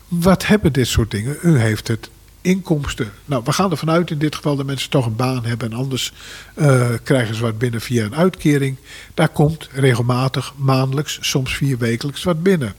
[0.09, 1.37] wat hebben dit soort dingen?
[1.43, 3.13] U heeft het inkomsten.
[3.25, 5.77] Nou, we gaan ervan uit in dit geval dat mensen toch een baan hebben en
[5.77, 6.13] anders
[6.55, 8.77] eh, krijgen ze wat binnen via een uitkering.
[9.15, 12.75] Daar komt regelmatig, maandelijks, soms vier wekelijks wat binnen.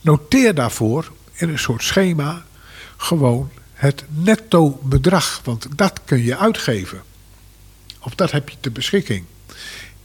[0.00, 2.44] Noteer daarvoor in een soort schema
[2.96, 7.02] gewoon het netto bedrag, want dat kun je uitgeven.
[8.00, 9.24] Of dat heb je ter beschikking.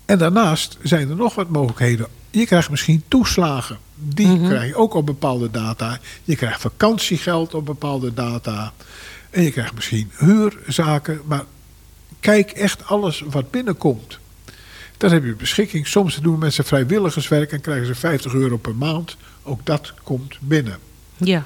[0.05, 2.07] En daarnaast zijn er nog wat mogelijkheden.
[2.33, 3.77] Je krijgt misschien toeslagen.
[3.95, 5.99] Die krijg je ook op bepaalde data.
[6.23, 8.73] Je krijgt vakantiegeld op bepaalde data.
[9.29, 11.21] En je krijgt misschien huurzaken.
[11.25, 11.43] Maar
[12.19, 14.19] kijk echt alles wat binnenkomt.
[14.97, 15.87] Dat heb je beschikking.
[15.87, 19.17] Soms doen mensen vrijwilligerswerk en krijgen ze 50 euro per maand.
[19.43, 20.77] Ook dat komt binnen.
[21.17, 21.45] Ja,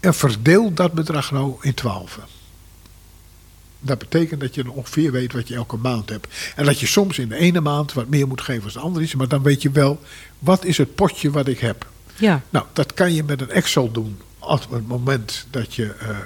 [0.00, 2.18] En verdeel dat bedrag nou in 12.
[3.80, 6.52] Dat betekent dat je ongeveer weet wat je elke maand hebt.
[6.56, 9.04] En dat je soms in de ene maand wat meer moet geven als de andere
[9.04, 9.14] is.
[9.14, 10.00] Maar dan weet je wel,
[10.38, 11.86] wat is het potje wat ik heb?
[12.16, 14.18] ja, Nou, dat kan je met een Excel doen.
[14.38, 16.16] Op het moment dat je, eh,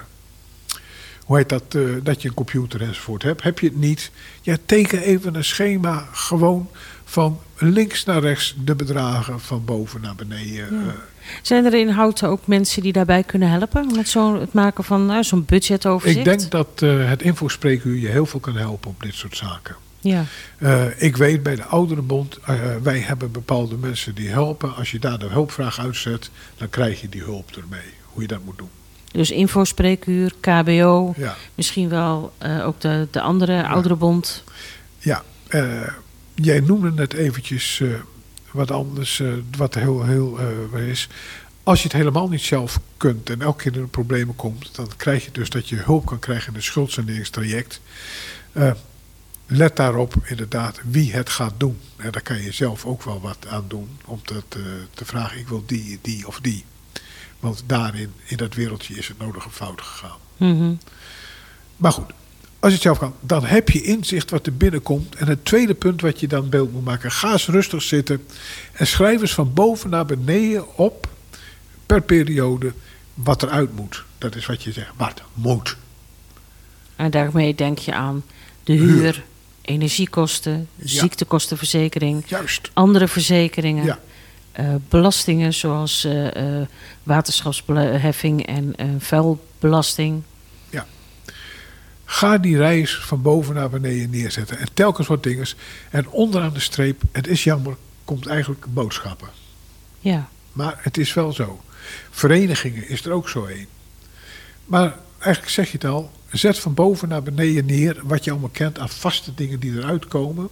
[1.25, 3.43] hoe heet dat, eh, dat je een computer enzovoort hebt.
[3.43, 4.11] Heb je het niet,
[4.43, 6.69] ja, teken even een schema gewoon
[7.05, 10.89] van links naar rechts de bedragen van boven naar beneden.
[10.89, 10.95] eh,
[11.43, 13.87] Zijn er in Houten ook mensen die daarbij kunnen helpen?
[13.97, 16.19] Met zo het maken van nou, zo'n budgetoverzicht?
[16.19, 19.77] Ik denk dat eh, het infospreekuur je heel veel kan helpen op dit soort zaken.
[20.01, 20.25] Ja,
[20.59, 24.75] Eh, ik weet bij de Ouderenbond, eh wij hebben bepaalde mensen die helpen.
[24.77, 27.91] Als je daar de hulpvraag uitzet, dan krijg je die hulp ermee.
[28.05, 28.69] Hoe je dat moet doen.
[29.13, 32.33] dus infospreekuur, KBO, Ja, misschien wel
[32.65, 34.45] ook de, de andere ouderenbond.
[34.99, 35.81] ja eh,
[36.35, 37.83] jij noemde net eventjes
[38.53, 40.39] wat anders, eh, wat heel, heel
[40.73, 41.09] eh, is.
[41.63, 44.89] Als je het helemaal niet zelf kunt en elke keer in de problemen komt, dan
[44.97, 47.81] krijg je dus dat je hulp kan krijgen in een schuldsaneringstraject.
[48.53, 48.73] Eh,
[49.47, 51.79] let daarop inderdaad wie het gaat doen.
[51.97, 55.39] En daar kan je zelf ook wel wat aan doen om te, te, te vragen,
[55.39, 56.65] ik wil die, die of die.
[57.41, 60.19] Want daarin, in dat wereldje, is het nodige fout gegaan.
[60.37, 60.75] Mhm.
[61.77, 62.13] Maar goed,
[62.63, 65.15] als je het zelf kan, dan heb je inzicht wat er binnenkomt.
[65.15, 68.27] En het tweede punt wat je dan beeld moet maken, ga eens rustig zitten
[68.73, 71.09] en schrijf eens van boven naar beneden op
[71.87, 72.73] per periode
[73.15, 74.05] wat eruit moet.
[74.19, 75.77] Dat is wat je zegt, wat moet.
[76.97, 78.23] En daarmee denk je aan
[78.65, 79.25] de huur,
[79.63, 80.87] energiekosten, Ja.
[81.01, 82.71] ziektekostenverzekering, Juist.
[82.73, 83.99] andere verzekeringen, Ja.
[84.53, 86.27] eh, belastingen zoals eh,
[87.03, 90.23] waterschapsheffing en vuilbelasting.
[92.13, 94.59] Ga die reis van boven naar beneden neerzetten.
[94.59, 95.47] En telkens wat dingen.
[95.91, 99.29] En onderaan de streep, het is jammer, komt eigenlijk boodschappen.
[100.01, 101.61] Ja, Maar het is wel zo.
[102.11, 103.67] Verenigingen is er ook zo een.
[104.65, 106.11] Maar eigenlijk zeg je het al.
[106.31, 110.07] Zet van boven naar beneden neer wat je allemaal kent aan vaste dingen die eruit
[110.07, 110.49] komen.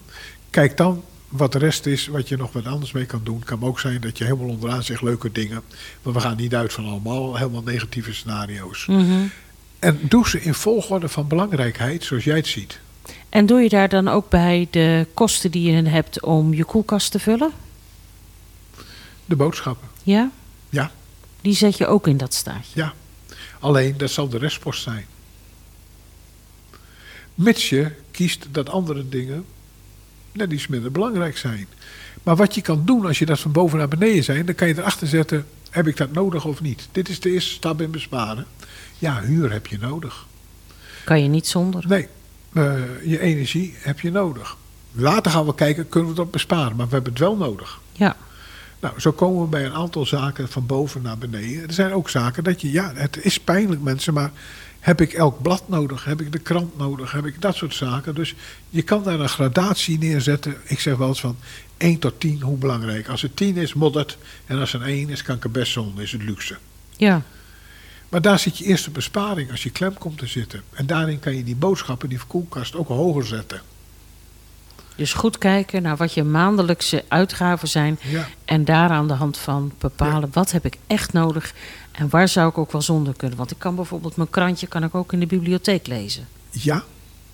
[0.51, 3.37] Kijk dan wat de rest is, wat je nog wat anders mee kan doen.
[3.37, 5.63] Het kan ook zijn dat je helemaal onderaan zegt leuke dingen.
[6.03, 8.87] Maar we gaan niet uit van allemaal helemaal negatieve scenario's.
[8.87, 9.27] Mhm.
[9.81, 12.81] En doe ze in volgorde van belangrijkheid, zoals jij het ziet.
[13.29, 17.11] En doe je daar dan ook bij de kosten die je hebt om je koelkast
[17.11, 17.51] te vullen?
[19.25, 19.89] De boodschappen.
[20.03, 20.31] Ja?
[20.69, 20.91] Ja.
[21.41, 22.71] Die zet je ook in dat staatje.
[22.81, 22.93] Ja,
[23.61, 25.07] alleen dat zal de restpost zijn.
[27.35, 29.45] Mits je kiest dat andere dingen
[30.33, 31.67] net iets minder belangrijk zijn.
[32.23, 34.69] Maar wat je kan doen als je dat van boven naar beneden zijn, dan kan
[34.69, 36.89] je erachter zetten: heb ik dat nodig of niet?
[36.93, 38.47] Dit is de eerste stap in besparen.
[38.99, 40.27] Ja, huur heb je nodig.
[41.05, 41.85] Kan je niet zonder.
[41.89, 42.09] Nee,
[42.53, 44.57] eh, je energie heb je nodig.
[44.93, 46.77] Later gaan we kijken, kunnen we dat besparen?
[46.77, 47.81] Maar we hebben het wel nodig.
[47.93, 48.17] Ja.
[48.81, 51.69] Nou, zo komen we bij een aantal zaken van boven naar beneden.
[51.69, 54.31] Er zijn ook zaken dat je, ja, het is pijnlijk mensen, maar
[54.81, 56.05] heb ik elk blad nodig?
[56.05, 57.13] Heb ik de krant nodig?
[57.13, 58.15] Heb ik dat soort zaken?
[58.15, 58.35] Dus
[58.69, 60.57] je kan daar een gradatie neerzetten.
[60.65, 61.37] Ik zeg wel eens van
[61.81, 63.09] 1 tot 10, hoe belangrijk.
[63.09, 64.19] Als het 10 is, moddert.
[64.47, 66.57] En als het een 1 is, kan ik er best zonder, is het luxe.
[66.97, 67.23] Ja.
[68.09, 70.63] Maar daar zit je eerste besparing als je klem komt te zitten.
[70.73, 73.61] En daarin kan je die boodschappen, die koelkast ook hoger zetten.
[74.97, 77.99] Dus goed kijken naar wat je maandelijkse uitgaven zijn.
[78.03, 78.29] Ja.
[78.45, 81.55] En daar aan de hand van bepalen wat heb ik echt nodig.
[81.93, 83.39] En waar zou ik ook wel zonder kunnen.
[83.39, 86.29] Want ik kan bijvoorbeeld mijn krantje kan ik ook in de bibliotheek lezen.
[86.51, 86.85] Ja,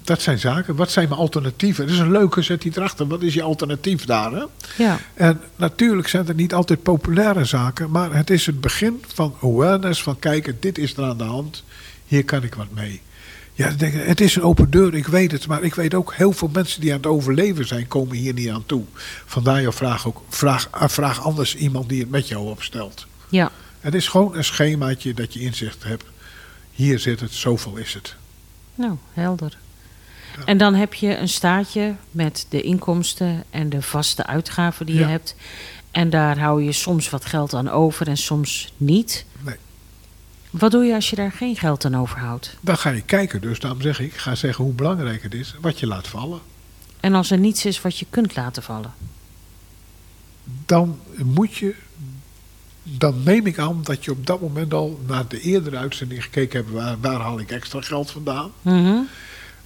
[0.06, 0.76] dat zijn zaken.
[0.76, 1.86] Wat zijn mijn alternatieven?
[1.86, 3.06] Dat is een leuke, zet die erachter.
[3.06, 4.32] Wat is je alternatief daar?
[4.32, 4.44] Hè?
[4.76, 4.98] Ja.
[5.14, 10.02] En natuurlijk zijn er niet altijd populaire zaken, maar het is het begin van awareness,
[10.02, 11.64] van kijken, dit is er aan de hand,
[12.06, 13.00] hier kan ik wat mee.
[13.52, 16.50] Ja, het is een open deur, ik weet het, maar ik weet ook heel veel
[16.52, 18.84] mensen die aan het overleven zijn, komen hier niet aan toe.
[19.26, 23.06] Vandaar jouw vraag ook, vraag, eh, vraag anders iemand die het met jou opstelt.
[23.28, 23.50] Ja.
[23.80, 26.04] Het is gewoon een schemaatje dat je inzicht hebt.
[26.72, 28.14] Hier zit het, zoveel is het.
[28.74, 29.58] Nou, helder.
[30.44, 35.04] En dan heb je een staatje met de inkomsten en de vaste uitgaven die je
[35.04, 35.34] hebt.
[35.90, 39.24] En daar hou je soms wat geld aan over en soms niet.
[39.40, 39.56] Nee.
[40.50, 42.56] Wat doe je als je daar geen geld aan overhoudt?
[42.60, 45.80] Dan ga je kijken, dus daarom zeg ik, ga zeggen hoe belangrijk het is, wat
[45.80, 46.40] je laat vallen.
[47.00, 48.92] En als er niets is wat je kunt laten vallen?
[50.66, 51.74] dan moet je.
[52.82, 56.58] Dan neem ik aan dat je op dat moment al naar de eerdere uitzending gekeken
[56.58, 56.72] hebt.
[56.72, 58.50] Waar, waar haal ik extra geld vandaan?
[58.62, 58.98] Mhm.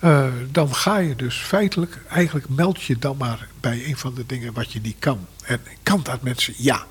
[0.00, 4.26] Eh, dan ga je dus feitelijk, eigenlijk meld je dan maar bij een van de
[4.26, 5.26] dingen wat je niet kan.
[5.44, 6.54] En kan dat mensen?
[6.56, 6.86] Ja.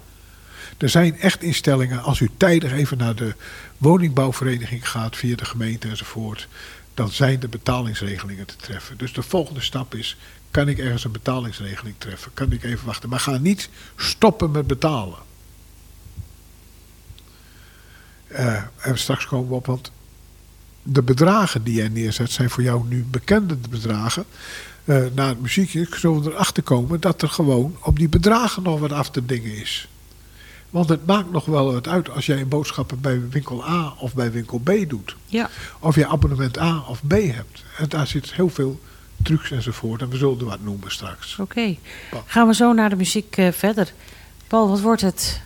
[0.78, 3.36] Er zijn echt instellingen, als u tijdig even naar de
[3.78, 6.48] woningbouwvereniging gaat via de gemeente enzovoort,
[6.94, 8.98] dan zijn de betalingsregelingen te treffen.
[8.98, 10.18] Dus de volgende stap is,
[10.52, 12.32] kan ik ergens een betalingsregeling treffen?
[12.34, 13.10] Kan ik even wachten?
[13.10, 15.18] Maar ga niet stoppen met betalen.
[18.28, 19.92] Eh, en straks komen we op, want
[20.84, 24.26] de bedragen die jij neerzet zijn voor jou nu bekende bedragen.
[24.84, 28.80] Eh, na het muziekje zullen we erachter komen dat er gewoon op die bedragen nog
[28.80, 29.88] wat af te dingen is.
[30.70, 34.32] Want het maakt nog wel wat uit als jij boodschappen bij winkel A of bij
[34.32, 35.16] winkel B doet.
[35.26, 35.50] Ja.
[35.80, 37.64] Of je abonnement A of B hebt.
[37.78, 38.80] En daar zit heel veel
[39.24, 40.02] trucs enzovoort.
[40.02, 41.38] En we zullen er wat noemen straks.
[41.40, 41.76] Oké.
[42.26, 43.94] Gaan we zo naar de muziek eh, verder.
[44.48, 45.42] Paul, wat wordt het?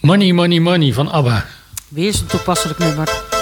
[0.00, 1.46] Money, money, money van ABBA.
[1.88, 3.33] Weer zo'n toepasselijk nummer.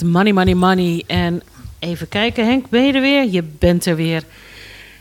[0.00, 1.04] Met Money, Money, Money.
[1.06, 1.42] En
[1.78, 3.30] even kijken, Henk, ben je er weer?
[3.30, 4.22] Je bent er weer.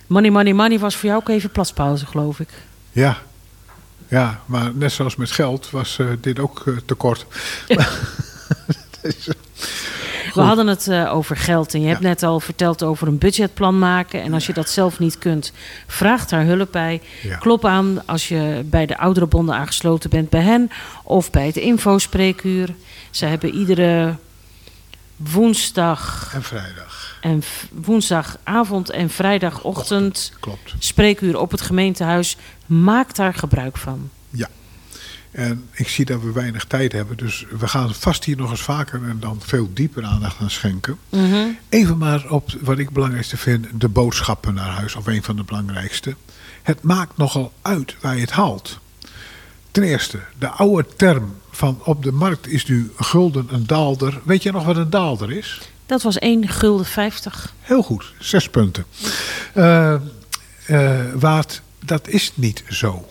[0.07, 2.49] Money, Money, Money was voor jou ook even platspauze, geloof ik.
[2.91, 3.17] Ja.
[4.07, 7.25] Ja, maar net zoals met geld was eh, dit ook eh, tekort.
[9.01, 9.33] Dus, eh,
[10.33, 14.21] We hadden het over geld en je hebt net al verteld over een budgetplan maken.
[14.21, 15.51] En als je dat zelf niet kunt,
[15.87, 17.01] vraag daar hulp bij.
[17.21, 17.37] Ja.
[17.37, 20.71] Klop aan als je bij de ouderenbonden aangesloten bent bij hen
[21.03, 22.73] of bij het infospreekuur.
[23.09, 24.15] Ze hebben iedere
[25.31, 27.17] woensdag En vrijdag.
[27.21, 30.73] en woensdagavond en vrijdagochtend Klopt.
[30.79, 32.37] spreekuur op het gemeentehuis.
[32.65, 34.09] Maak daar gebruik van.
[34.29, 34.49] Ja.
[35.31, 38.61] En ik zie dat we weinig tijd hebben, dus we gaan vast hier nog eens
[38.61, 40.97] vaker en dan veel dieper aandacht aan schenken.
[41.69, 45.43] Even maar op wat ik belangrijkste vind, de boodschappen naar huis, of een van de
[45.43, 46.15] belangrijkste.
[46.61, 48.79] Het maakt nogal uit waar je het haalt.
[49.71, 54.21] Ten eerste, de oude term van op de markt is nu gulden een daalder.
[54.23, 55.61] Weet je nog wat een daalder is?
[55.85, 57.53] Dat was 1 gulden 50.
[57.61, 58.85] Heel goed, zes punten.
[59.53, 59.95] Eh,
[61.13, 63.05] Waard, dat is niet zo.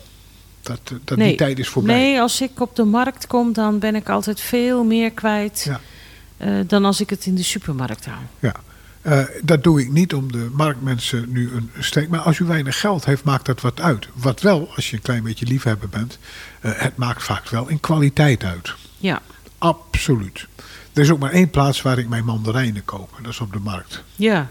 [0.61, 1.95] Dat, eh, dat die tijd is voorbij.
[1.95, 5.69] Nee, als ik op de markt kom, dan ben ik altijd veel meer kwijt
[6.37, 6.63] Ja.
[6.63, 8.23] dan als ik het in de supermarkt haal.
[8.39, 8.55] Ja.
[9.01, 12.09] Eh, dat doe ik niet om de marktmensen nu een steek.
[12.09, 14.07] Maar als u weinig geld heeft, maakt dat wat uit.
[14.13, 16.19] Wat wel, als je een klein beetje liefhebber bent,
[16.61, 18.73] eh, het maakt vaak wel in kwaliteit uit.
[18.97, 19.21] Ja,
[19.57, 20.47] Absoluut.
[20.93, 23.13] Er is ook maar één plaats waar ik mijn mandarijnen koop.
[23.17, 24.03] en Dat is op de markt.
[24.15, 24.49] ja,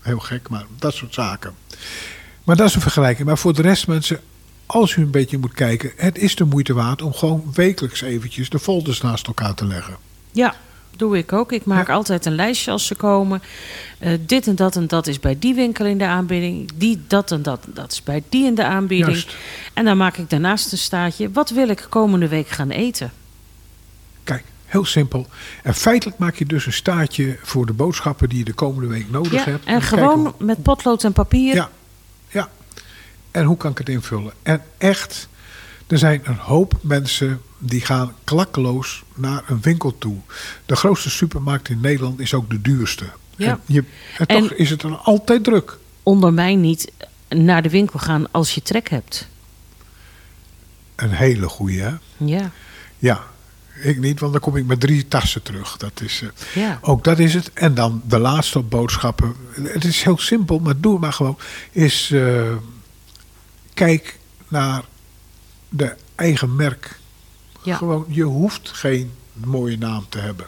[0.00, 1.54] Heel gek, maar dat soort zaken.
[2.44, 3.26] Maar dat is een vergelijking.
[3.26, 4.20] Maar voor de rest mensen,
[4.66, 8.48] als u een beetje moet kijken, het is de moeite waard om gewoon wekelijks eventjes
[8.50, 9.96] de folders naast elkaar te leggen.
[10.32, 10.54] ja,
[10.98, 11.52] doe ik ook.
[11.52, 11.94] Ik maak Ja.
[11.94, 13.42] altijd een lijstje als ze komen.
[13.98, 16.70] Eh, dit en dat en dat is bij die winkel in de aanbieding.
[16.74, 19.24] Die, dat en dat, dat is bij die in de aanbieding.
[19.74, 21.30] En dan maak ik daarnaast een staatje.
[21.32, 23.12] Wat wil ik komende week gaan eten?
[24.24, 25.26] Kijk, heel simpel.
[25.62, 29.10] En feitelijk maak je dus een staartje voor de boodschappen die je de komende week
[29.10, 29.64] nodig Ja, hebt.
[29.64, 31.54] en gewoon met potlood en papier.
[31.54, 31.70] Ja,
[32.28, 32.48] ja.
[33.30, 34.32] En hoe kan ik het invullen?
[34.42, 35.28] En echt,
[35.86, 40.16] er zijn een hoop mensen die gaan klakkeloos naar een winkel toe.
[40.66, 43.04] De grootste supermarkt in Nederland is ook de duurste.
[43.36, 43.46] Ja.
[43.50, 43.84] En, je,
[44.18, 45.78] en En- toch is het er altijd druk.
[46.02, 46.92] Onder mij niet
[47.28, 49.28] naar de winkel gaan als je trek hebt.
[50.94, 51.92] Een hele goeie, hè?
[52.16, 52.50] Ja,
[52.98, 53.24] Ja,
[53.82, 55.76] ik niet, want dan kom ik met drie tassen terug.
[55.76, 56.78] Dat is, eh, ja.
[56.82, 57.50] Ook dat is het.
[57.52, 59.34] En dan de laatste boodschappen.
[59.62, 61.38] Het is heel simpel, maar doe het maar gewoon.
[61.70, 62.52] Is eh,
[63.74, 64.84] kijk naar
[65.68, 66.98] de eigen merk.
[67.62, 67.76] Ja.
[67.76, 70.46] Gewoon, je hoeft geen mooie naam te hebben.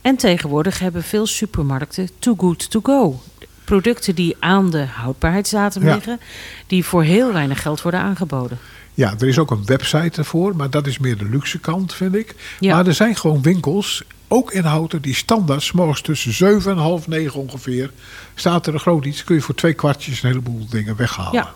[0.00, 3.20] En tegenwoordig hebben veel supermarkten too good to go.
[3.64, 5.94] Producten die aan de houdbaarheidsdatum Ja.
[5.94, 6.20] liggen,
[6.66, 8.58] die voor heel weinig geld worden aangeboden.
[8.94, 12.14] Ja, er is ook een website ervoor, maar dat is meer de luxe kant, vind
[12.14, 12.34] ik.
[12.60, 12.74] Ja.
[12.74, 17.06] Maar er zijn gewoon winkels, ook in Houten, die standaard, morgens tussen 7 en half
[17.08, 17.90] 9 ongeveer,
[18.34, 21.32] staat er een groot iets, kun je voor twee kwartjes een heleboel dingen weghalen.
[21.32, 21.52] Ja.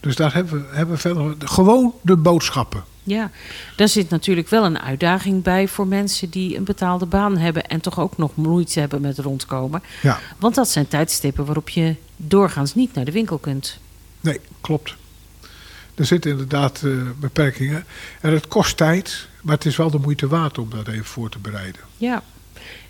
[0.00, 2.84] Dus daar hebben we, hebben we verder gewoon de boodschappen.
[3.08, 3.30] Ja,
[3.76, 7.80] daar zit natuurlijk wel een uitdaging bij voor mensen die een betaalde baan hebben en
[7.80, 9.82] toch ook nog moeite hebben met rondkomen.
[10.02, 13.78] Ja, Want dat zijn tijdstippen waarop je doorgaans niet naar de winkel kunt.
[14.20, 14.96] nee, klopt.
[15.94, 16.90] Er zitten inderdaad eh,
[17.20, 17.84] beperkingen.
[18.20, 21.30] En het kost tijd, maar het is wel de moeite waard om dat even voor
[21.30, 21.80] te bereiden.
[21.96, 22.22] Ja.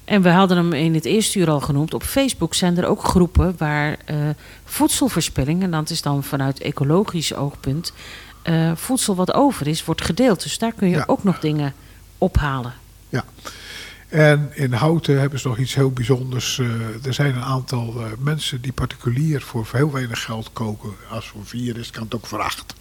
[0.05, 1.95] En we hadden hem in het eerste uur al genoemd.
[1.95, 4.17] Op Facebook zijn er ook groepen waar eh,
[4.65, 7.93] voedselverspilling, en dat is dan vanuit ecologisch oogpunt,
[8.43, 10.43] eh, voedsel wat over is, wordt gedeeld.
[10.43, 11.05] Dus daar kun je Ja.
[11.07, 11.75] ook nog dingen
[12.19, 12.73] ophalen.
[13.09, 13.25] Ja.
[14.09, 16.59] En in Houten hebben ze nog iets heel bijzonders.
[16.59, 20.91] Eh, er zijn een aantal eh, mensen die particulier voor heel weinig geld koken.
[21.11, 22.75] Als voor vier is, kan het ook voor acht.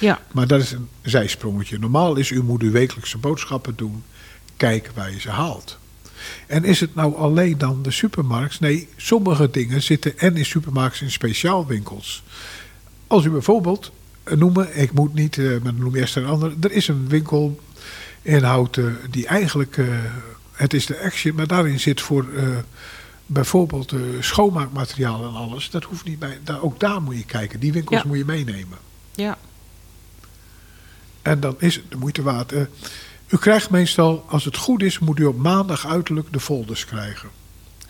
[0.00, 1.78] Ja, Maar dat is een zijsprongetje.
[1.78, 4.04] Normaal is u moet uw wekelijkse boodschappen doen.
[4.56, 5.78] Kijken waar je ze haalt.
[6.46, 8.60] En is het nou alleen dan de supermarkt?
[8.60, 12.22] Nee, sommige dingen zitten en in supermarkts en speciaalwinkels.
[13.06, 13.92] Als u bijvoorbeeld
[14.24, 16.52] noemen, ik moet niet, eh, maar dan noem je eerst een ander.
[16.60, 17.60] Er is een winkel
[18.22, 19.86] in Houten die eigenlijk, eh,
[20.52, 22.48] het is de Action, maar daarin zit voor eh,
[23.26, 25.70] bijvoorbeeld eh, schoonmaakmateriaal en alles.
[25.70, 27.60] Dat hoeft niet bij, daar, ook daar moet je kijken.
[27.60, 28.06] Die winkels Ja.
[28.08, 28.78] moet je meenemen.
[29.14, 29.38] ja,
[31.22, 32.52] En dan is het de moeite waard.
[32.52, 32.60] Eh,
[33.28, 37.28] u krijgt meestal, als het goed is, moet u op maandag uiterlijk de folders krijgen.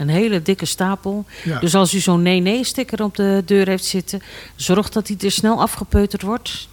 [0.02, 1.24] Een hele dikke stapel.
[1.44, 1.58] Ja.
[1.58, 4.22] Dus als u zo'n nee-nee-sticker op de deur heeft zitten,
[4.56, 6.68] zorg dat die er snel afgepeuterd wordt.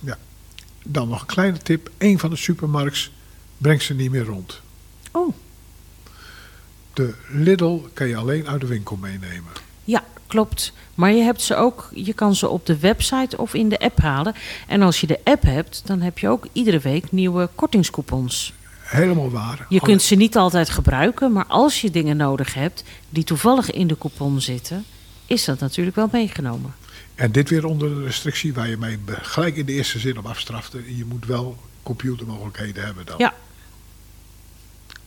[0.84, 1.90] Dan nog een kleine tip.
[1.98, 3.12] Een van de supermarkts
[3.58, 4.62] brengt ze niet meer rond.
[5.12, 5.34] Oh,
[6.94, 9.52] De Lidl kan je alleen uit de winkel meenemen.
[9.84, 10.74] Ja, klopt.
[10.96, 14.00] Maar je hebt ze ook, je kan ze op de website of in de app
[14.00, 14.36] halen.
[14.68, 18.54] En als je de app hebt, dan heb je ook iedere week nieuwe kortingscoupons.
[18.90, 19.66] Helemaal waar.
[19.70, 23.88] Je kunt ze niet altijd gebruiken, maar als je dingen nodig hebt die toevallig in
[23.88, 24.86] de coupon zitten,
[25.26, 26.74] is dat natuurlijk wel meegenomen.
[27.16, 30.18] En dit weer onder de restrictie waar je mij be- gelijk in de eerste zin
[30.18, 30.98] op afstrafte.
[30.98, 33.16] Je moet wel computermogelijkheden hebben dan.
[33.18, 33.34] Ja.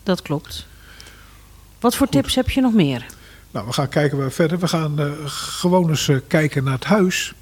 [0.02, 0.66] Dat klopt.
[1.80, 3.06] Wat voor tips heb je nog meer?
[3.50, 4.58] Nou, we gaan kijken waar verder.
[4.58, 7.32] We gaan eh, gewoon eens eh, kijken naar het huis.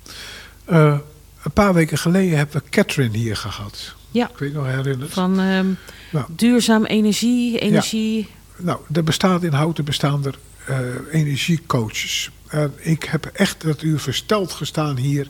[0.64, 0.98] Eh,
[1.42, 3.94] een paar weken geleden hebben we Catherine hier gehad.
[4.10, 4.28] Ja.
[4.28, 5.12] Ik weet nog herinnerd.
[5.12, 5.66] Van ehm,
[6.12, 6.26] Nou.
[6.36, 8.28] duurzaam energie, energie.
[8.56, 10.78] Nou, er bestaat in Houten bestaan er eh,
[11.10, 12.30] energiecoaches.
[12.48, 15.28] En ik heb echt dat uur versteld gestaan hier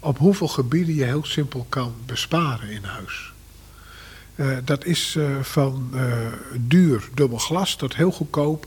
[0.00, 3.32] op hoeveel gebieden je heel simpel kan besparen in huis.
[4.34, 5.90] Eh, dat is eh, van
[6.56, 8.66] duur dubbel glas tot heel goedkoop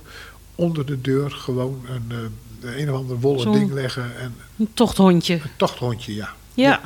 [0.56, 5.34] onder de deur gewoon een, een of ander wollen ding leggen en Een tochthondje.
[5.34, 6.34] een tochthondje, ja.
[6.54, 6.82] Ja.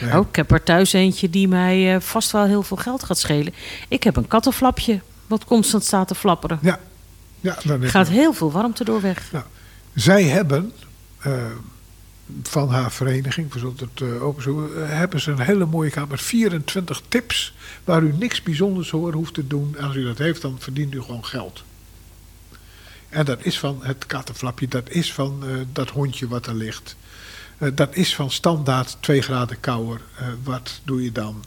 [0.00, 0.18] Ja.
[0.18, 3.18] Oh, ik heb er thuis eentje die mij eh, vast wel heel veel geld gaat
[3.18, 3.54] schelen.
[3.88, 6.58] Ik heb een kattenflapje wat constant staat te flapperen.
[6.62, 6.80] Ja,
[7.40, 9.30] ja dan Gaat heel veel warmte door weg.
[9.94, 10.72] Zij hebben
[11.18, 11.32] eh,
[12.42, 16.08] van haar vereniging, we zullen het uh, openzoeken, eh, hebben ze een hele mooie kaart
[16.08, 19.74] met 24 tips waar u niks bijzonders voor hoeft te doen.
[19.78, 21.64] En als u dat heeft, dan verdient u gewoon geld.
[23.08, 26.96] En dat is van het kattenflapje, dat is van dat hondje wat er ligt.
[27.58, 30.00] Eh, dat is van standaard 2 graden kouder.
[30.18, 31.44] Eh, wat doe je dan?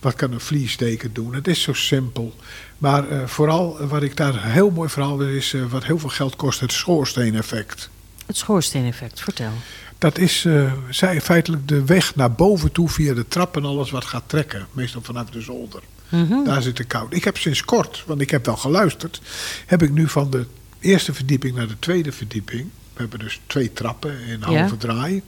[0.00, 1.34] Wat kan een vliesdeken doen?
[1.34, 2.34] Het is zo simpel.
[2.78, 6.36] Maar eh, vooral wat ik daar heel mooi verhaal wil is, wat heel veel geld
[6.36, 7.90] kost, het schoorsteeneffect.
[8.26, 9.52] Het schoorsteeneffect, vertel.
[9.98, 10.46] Dat is
[10.90, 14.66] zij feitelijk de weg naar boven toe via de trap en alles wat gaat trekken.
[14.72, 15.82] Meestal vanaf de zolder.
[16.08, 16.44] Mhm.
[16.44, 17.14] Daar zit de koud.
[17.14, 19.20] Ik heb sinds kort, want ik heb wel geluisterd,
[19.66, 20.46] heb ik nu van de
[20.80, 22.68] eerste verdieping naar de tweede verdieping.
[23.02, 24.46] Hebben dus twee trappen in Ja.
[24.46, 25.22] halve draai.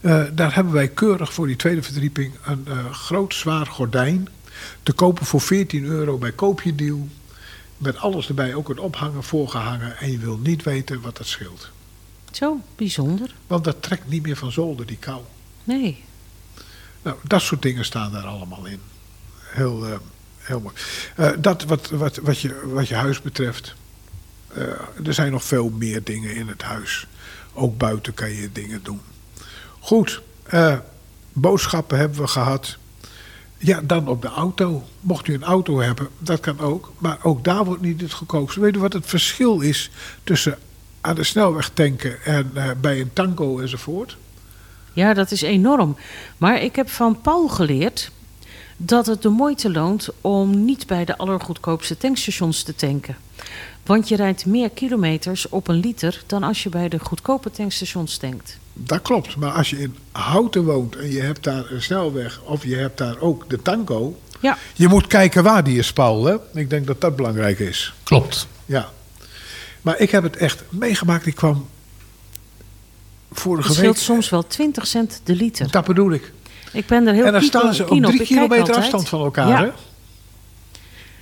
[0.00, 4.28] Eh, daar hebben wij keurig voor die tweede verdieping een eh, groot zwaar gordijn.
[4.82, 7.08] Te kopen voor 14 euro bij Koopje Deal.
[7.78, 9.98] Met alles erbij, ook een ophanger voorgehangen.
[9.98, 11.70] En je wil niet weten wat dat scheelt.
[12.30, 13.34] Zo, bijzonder.
[13.46, 15.20] Want dat trekt niet meer van zolder, die kou.
[15.64, 16.04] Nee.
[17.02, 18.80] Nou, dat soort dingen staan daar allemaal in.
[19.40, 19.98] Heel, eh,
[20.38, 20.74] heel mooi.
[21.40, 23.74] Dat wat, wat, wat, je, wat je huis betreft.
[24.56, 27.06] Eh, er zijn nog veel meer dingen in het huis.
[27.52, 29.00] Ook buiten kan je dingen doen.
[29.80, 30.76] Goed, eh,
[31.32, 32.76] boodschappen hebben we gehad.
[33.58, 34.84] Ja, dan op de auto.
[35.00, 36.92] Mocht u een auto hebben, dat kan ook.
[36.98, 38.60] Maar ook daar wordt niet het goedkoopste.
[38.60, 39.90] Weet u wat het verschil is
[40.24, 40.58] tussen
[41.00, 44.16] aan de snelweg tanken en eh, bij een tango enzovoort?
[44.92, 45.96] Ja, dat is enorm.
[46.38, 48.10] Maar ik heb van Paul geleerd
[48.76, 53.16] dat het de moeite loont om niet bij de allergoedkoopste tankstations te tanken.
[53.84, 58.16] Want je rijdt meer kilometers op een liter dan als je bij de goedkope tankstations
[58.16, 58.58] tankt.
[58.72, 62.64] Dat klopt, maar als je in Houten woont en je hebt daar een snelweg of
[62.64, 64.18] je hebt daar ook de tango.
[64.40, 64.58] Ja.
[64.74, 66.24] Je moet kijken waar die is, Paul.
[66.24, 66.36] Hè?
[66.54, 67.94] Ik denk dat dat belangrijk is.
[68.02, 68.46] Klopt.
[68.66, 68.90] Ja.
[69.82, 71.26] Maar ik heb het echt meegemaakt.
[71.26, 71.66] Ik kwam
[73.32, 75.70] vorige Het scheelt soms wel 20 cent de liter.
[75.70, 76.32] Dat bedoel ik.
[76.72, 79.48] Ik ben er heel en dan staan ze op drie kilometer afstand van elkaar.
[79.48, 79.60] Ja.
[79.60, 79.70] Hè?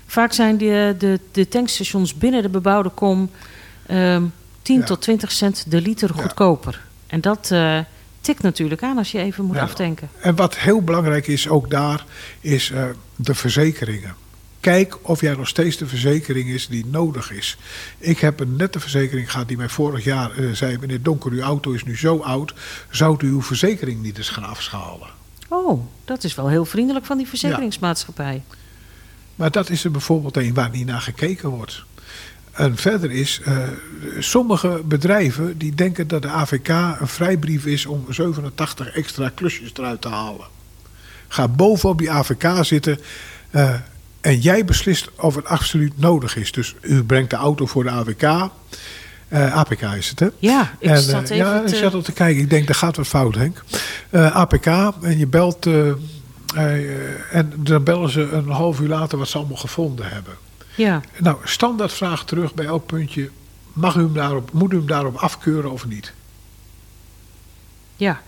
[0.07, 3.31] Vaak zijn de, de, de tankstations binnen de bebouwde kom
[3.87, 4.23] ehm
[4.63, 4.85] 10 Ja.
[4.85, 6.23] tot 20 cent de liter Ja.
[6.23, 6.81] goedkoper.
[7.07, 7.79] En dat eh,
[8.21, 9.63] tikt natuurlijk aan als je even moet Ja.
[9.63, 10.09] aftanken.
[10.21, 12.05] En wat heel belangrijk is, ook daar,
[12.41, 12.85] is eh,
[13.17, 14.15] de verzekeringen.
[14.61, 17.57] Kijk of jij nog steeds de verzekering is die nodig is.
[17.99, 20.79] Ik heb een nette verzekering gehad die mij vorig jaar eh, zei...
[20.79, 22.55] meneer Donker, uw auto is nu zo oud...
[22.91, 25.09] zou u uw verzekering niet eens gaan afschalen?
[25.49, 28.43] Oh, dat is wel heel vriendelijk van die verzekeringsmaatschappij.
[29.37, 31.85] Maar dat is er bijvoorbeeld een waar niet naar gekeken wordt.
[32.53, 33.57] En verder is, eh,
[34.18, 40.01] sommige bedrijven die denken dat de AVK een vrijbrief is om 87 extra klusjes eruit
[40.01, 40.47] te halen.
[41.28, 43.01] Ga bovenop die AVK zitten
[43.51, 43.74] eh,
[44.20, 46.53] en jij beslist of het absoluut nodig is.
[46.53, 48.51] Dus u brengt de auto voor de AVK.
[49.28, 50.28] Eh, APK is het, hè?
[50.39, 52.43] Ja, ik En, zat even ja, ik te- zat al te kijken.
[52.43, 53.64] Ik denk, er gaat wat fout, Henk.
[54.12, 54.66] APK,
[55.03, 55.66] en je belt...
[56.55, 60.35] eh, en dan bellen ze een half uur later wat ze allemaal gevonden hebben.
[60.77, 63.31] Ja, Nou, standaard vraag terug bij elk puntje.
[63.73, 66.13] Mag u hem daarop, moet u hem daarop afkeuren of niet?
[67.97, 68.23] ja,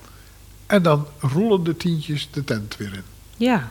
[0.66, 3.02] En dan rollen de tientjes de tent weer in.
[3.36, 3.70] ja.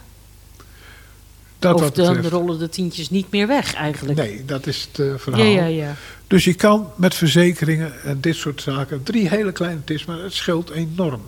[1.60, 2.34] Dat of dan betreft.
[2.34, 4.18] rollen de tientjes niet meer weg eigenlijk.
[4.20, 5.46] Nee, dat is het eh, verhaal.
[5.46, 5.96] ja, ja, ja.
[6.28, 9.04] Dus je kan met verzekeringen en dit soort zaken...
[9.04, 11.22] drie hele kleine tips, maar het scheelt enorm.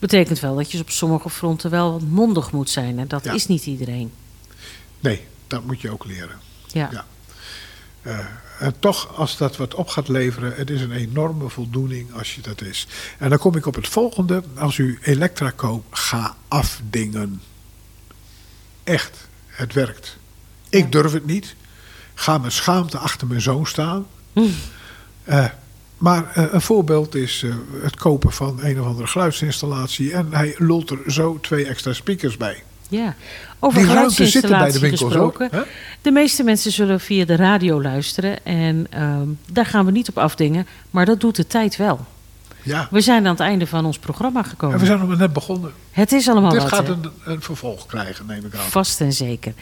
[0.00, 2.98] Betekent wel dat je op sommige fronten wel wat mondig moet zijn.
[2.98, 3.32] En dat Ja.
[3.32, 4.12] is niet iedereen.
[5.00, 6.38] Nee, dat moet je ook leren.
[6.66, 6.88] Ja.
[6.92, 7.04] Ja.
[8.02, 8.18] Eh,
[8.58, 12.40] en toch, als dat wat op gaat leveren, het is een enorme voldoening als je
[12.40, 12.86] dat is.
[13.18, 14.42] En dan kom ik op het volgende.
[14.56, 17.42] Als u elektra koopt, ga afdingen.
[18.84, 20.16] Echt, het werkt.
[20.68, 21.54] Ik durf het niet.
[22.14, 24.06] Ga met schaamte achter mijn zoon staan.
[25.24, 25.44] Eh,
[26.00, 30.12] maar eh, een voorbeeld is eh, het kopen van een of andere geluidsinstallatie.
[30.12, 32.62] En hij lult er zo twee extra speakers bij.
[32.88, 33.14] Ja,
[33.58, 35.52] over zitten bij de geluidsinstallatie winkels gesproken.
[35.52, 35.66] ook?
[36.02, 38.44] De meeste mensen zullen via de radio luisteren.
[38.44, 40.66] En ehm, daar gaan we niet op afdingen.
[40.90, 42.06] Maar dat doet de tijd wel.
[42.62, 42.88] Ja.
[42.90, 44.74] We zijn aan het einde van ons programma gekomen.
[44.74, 45.72] En we zijn nog net begonnen.
[45.90, 46.88] Het is allemaal Dit wat, gaat
[47.24, 48.60] een vervolg krijgen, neem ik aan.
[48.60, 49.52] Vast en zeker.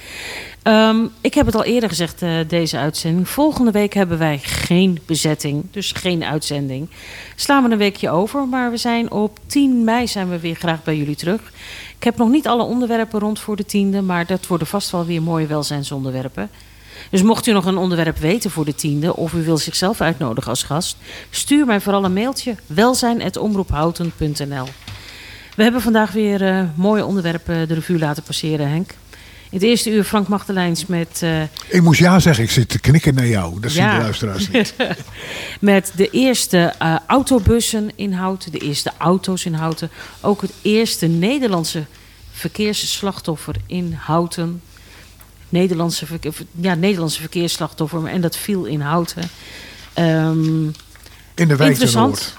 [0.63, 3.29] Ehm, ik heb het al eerder gezegd, eh, deze uitzending.
[3.29, 6.89] Volgende week hebben wij geen bezetting, dus geen uitzending.
[7.37, 10.83] Slaan we een weekje over, maar we zijn op 10 mei zijn we weer graag
[10.83, 11.41] bij jullie terug.
[11.97, 15.07] Ik heb nog niet alle onderwerpen rond voor de tiende, maar dat worden vast wel
[15.07, 16.51] weer mooie welzijnsonderwerpen.
[17.11, 20.51] Dus mocht u nog een onderwerp weten voor de tiende of u wil zichzelf uitnodigen
[20.51, 20.97] als gast,
[21.31, 24.67] stuur mij vooral een mailtje welzijn.omroephouten.nl.
[25.57, 28.91] We hebben vandaag weer eh, mooie onderwerpen de revue laten passeren, Henk.
[29.51, 32.81] In het eerste uur Frank Magdelijns met, eh, Ik moest ja zeggen, ik zit te
[32.81, 33.61] knikken naar jou.
[33.61, 33.97] Dat zien Ja.
[33.97, 34.75] de luisteraars niet.
[35.61, 39.91] met de eerste eh, autobussen in Houten, de eerste auto's in Houten.
[40.21, 41.85] Ook het eerste Nederlandse
[42.33, 44.63] verkeersslachtoffer in Houten.
[45.49, 46.07] Nederlandse,
[46.61, 49.23] ja, Nederlandse verkeersslachtoffer, en dat viel in Houten.
[49.95, 50.73] Ehm, In
[51.35, 52.37] de wijk Interessant.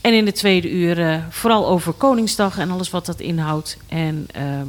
[0.00, 3.76] En in de tweede uur eh, vooral over Koningsdag en alles wat dat inhoudt.
[3.88, 4.66] En ehm,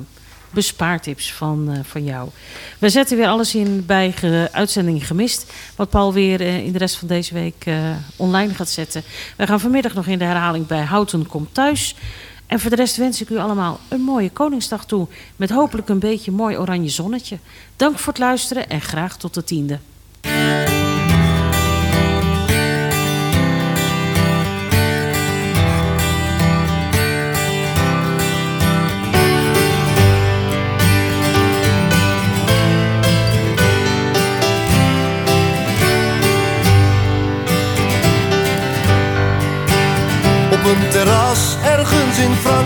[0.49, 2.29] bespaartips van, eh, van jou.
[2.79, 5.51] We zetten weer alles in bij ge- uitzending gemist.
[5.75, 7.65] Wat Paul weer eh, in de rest van deze week
[8.15, 9.03] online gaat zetten.
[9.37, 11.95] We gaan vanmiddag nog in de herhaling bij Houten Komt Thuis.
[12.47, 15.07] En voor de rest wens ik u allemaal een mooie Koningsdag toe.
[15.35, 17.37] Met hopelijk een beetje mooi oranje zonnetje.
[17.75, 19.79] Dank voor het luisteren en graag tot de tiende.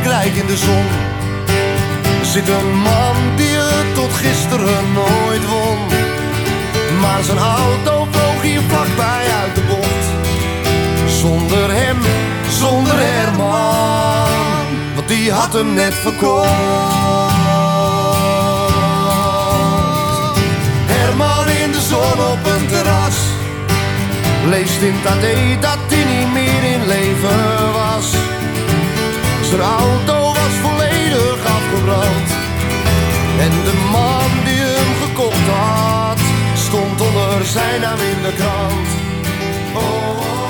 [0.07, 0.85] Frankrijk in de zon
[2.21, 5.77] zit een man die het tot gisteren nooit won.
[6.99, 10.05] Maar zijn auto vloog hier vlakbij uit de bocht.
[11.21, 11.97] Zonder hem,
[12.49, 16.49] zonder Herman, want die had hem net verkocht.
[20.85, 23.17] Herman in de zon op een terras
[24.45, 28.16] Leest in AD dat hij niet meer in leven was.
[29.57, 32.29] Zijn auto was volledig afgebrand.
[33.39, 36.19] En de man die hem gekocht had,
[36.53, 38.89] stond onder zijn naam in de krant.
[39.75, 40.46] Oh,